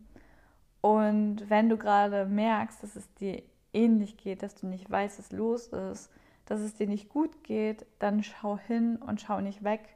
Und 0.81 1.49
wenn 1.49 1.69
du 1.69 1.77
gerade 1.77 2.25
merkst, 2.25 2.81
dass 2.81 2.95
es 2.95 3.13
dir 3.13 3.43
ähnlich 3.71 4.17
geht, 4.17 4.41
dass 4.41 4.55
du 4.55 4.67
nicht 4.67 4.89
weißt, 4.89 5.19
was 5.19 5.31
los 5.31 5.67
ist, 5.67 6.09
dass 6.45 6.59
es 6.59 6.73
dir 6.73 6.87
nicht 6.87 7.09
gut 7.09 7.43
geht, 7.43 7.85
dann 7.99 8.23
schau 8.23 8.57
hin 8.57 8.97
und 8.97 9.21
schau 9.21 9.41
nicht 9.41 9.63
weg. 9.63 9.95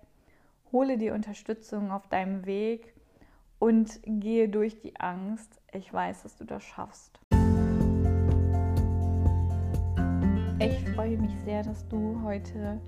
Hole 0.72 0.98
die 0.98 1.10
Unterstützung 1.10 1.92
auf 1.92 2.08
deinem 2.08 2.46
Weg 2.46 2.94
und 3.60 4.00
gehe 4.06 4.48
durch 4.48 4.80
die 4.80 5.00
Angst. 5.00 5.60
Ich 5.74 5.92
weiß, 5.92 6.24
dass 6.24 6.38
du 6.38 6.46
das 6.46 6.64
schaffst. 6.64 7.20
Ich 10.60 10.90
freue 10.92 11.18
mich 11.18 11.36
sehr, 11.44 11.64
dass 11.64 11.88
du 11.88 12.22
heute 12.24 12.80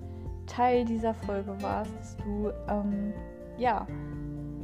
Teil 0.46 0.84
dieser 0.84 1.14
Folge 1.14 1.60
warst, 1.60 1.94
dass 1.98 2.16
du 2.16 2.50
ähm, 2.68 3.12
ja 3.58 3.86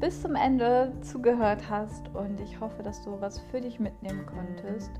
bis 0.00 0.22
zum 0.22 0.34
Ende 0.34 0.92
zugehört 1.00 1.68
hast 1.70 2.08
und 2.14 2.40
ich 2.40 2.60
hoffe, 2.60 2.82
dass 2.82 3.02
du 3.02 3.20
was 3.20 3.38
für 3.38 3.60
dich 3.60 3.80
mitnehmen 3.80 4.26
konntest. 4.26 4.90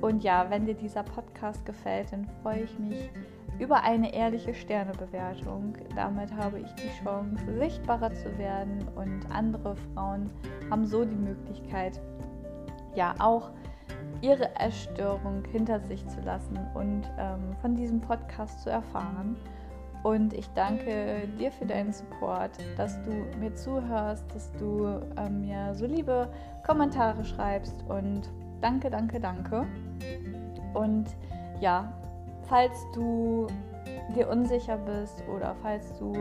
Und 0.00 0.22
ja, 0.22 0.50
wenn 0.50 0.66
dir 0.66 0.74
dieser 0.74 1.02
Podcast 1.02 1.64
gefällt, 1.64 2.12
dann 2.12 2.26
freue 2.42 2.62
ich 2.62 2.78
mich 2.78 3.10
über 3.58 3.82
eine 3.82 4.12
ehrliche 4.12 4.54
Sternebewertung. 4.54 5.74
Damit 5.94 6.34
habe 6.36 6.60
ich 6.60 6.70
die 6.74 7.02
Chance, 7.02 7.44
sichtbarer 7.58 8.12
zu 8.12 8.36
werden 8.38 8.86
und 8.94 9.30
andere 9.30 9.76
Frauen 9.76 10.30
haben 10.70 10.86
so 10.86 11.04
die 11.04 11.16
Möglichkeit, 11.16 12.00
ja 12.94 13.14
auch 13.18 13.50
ihre 14.20 14.54
Essstörung 14.56 15.44
hinter 15.50 15.80
sich 15.80 16.06
zu 16.08 16.20
lassen 16.20 16.58
und 16.74 17.02
ähm, 17.18 17.54
von 17.60 17.74
diesem 17.74 18.00
Podcast 18.00 18.62
zu 18.62 18.70
erfahren. 18.70 19.36
Und 20.06 20.34
ich 20.34 20.48
danke 20.50 21.26
dir 21.36 21.50
für 21.50 21.66
deinen 21.66 21.92
Support, 21.92 22.52
dass 22.76 23.02
du 23.02 23.10
mir 23.40 23.52
zuhörst, 23.56 24.24
dass 24.32 24.52
du 24.52 25.00
ähm, 25.16 25.40
mir 25.40 25.74
so 25.74 25.84
liebe 25.84 26.28
Kommentare 26.64 27.24
schreibst 27.24 27.82
und 27.88 28.30
danke, 28.60 28.88
danke, 28.88 29.18
danke. 29.18 29.66
Und 30.74 31.06
ja, 31.58 31.92
falls 32.44 32.86
du 32.94 33.48
dir 34.14 34.28
unsicher 34.28 34.76
bist 34.76 35.24
oder 35.26 35.56
falls 35.60 35.98
du 35.98 36.14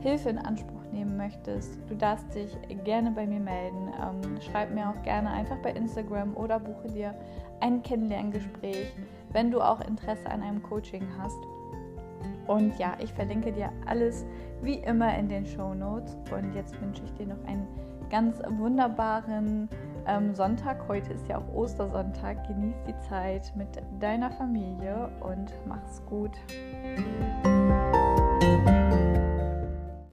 Hilfe 0.00 0.30
in 0.30 0.38
Anspruch 0.38 0.82
nehmen 0.90 1.16
möchtest, 1.16 1.78
du 1.88 1.94
darfst 1.94 2.34
dich 2.34 2.58
gerne 2.82 3.12
bei 3.12 3.28
mir 3.28 3.38
melden. 3.38 3.92
Ähm, 4.02 4.40
schreib 4.40 4.74
mir 4.74 4.88
auch 4.88 5.02
gerne 5.04 5.30
einfach 5.30 5.58
bei 5.58 5.70
Instagram 5.70 6.36
oder 6.36 6.58
buche 6.58 6.88
dir 6.88 7.14
ein 7.60 7.80
Kennenlerngespräch, 7.84 8.92
wenn 9.30 9.52
du 9.52 9.60
auch 9.60 9.80
Interesse 9.82 10.28
an 10.28 10.42
einem 10.42 10.64
Coaching 10.64 11.06
hast. 11.16 11.38
Und 12.50 12.76
ja, 12.80 12.96
ich 12.98 13.12
verlinke 13.12 13.52
dir 13.52 13.70
alles 13.86 14.26
wie 14.60 14.74
immer 14.78 15.16
in 15.16 15.28
den 15.28 15.46
Show 15.46 15.72
Notes. 15.72 16.18
Und 16.32 16.52
jetzt 16.52 16.80
wünsche 16.80 17.04
ich 17.04 17.12
dir 17.12 17.28
noch 17.28 17.44
einen 17.46 17.64
ganz 18.10 18.42
wunderbaren 18.58 19.68
ähm, 20.08 20.34
Sonntag. 20.34 20.88
Heute 20.88 21.12
ist 21.12 21.28
ja 21.28 21.38
auch 21.38 21.54
Ostersonntag. 21.54 22.48
Genieß 22.48 22.74
die 22.88 23.08
Zeit 23.08 23.52
mit 23.54 23.68
deiner 24.00 24.32
Familie 24.32 25.12
und 25.20 25.52
mach's 25.64 26.04
gut. 26.06 26.32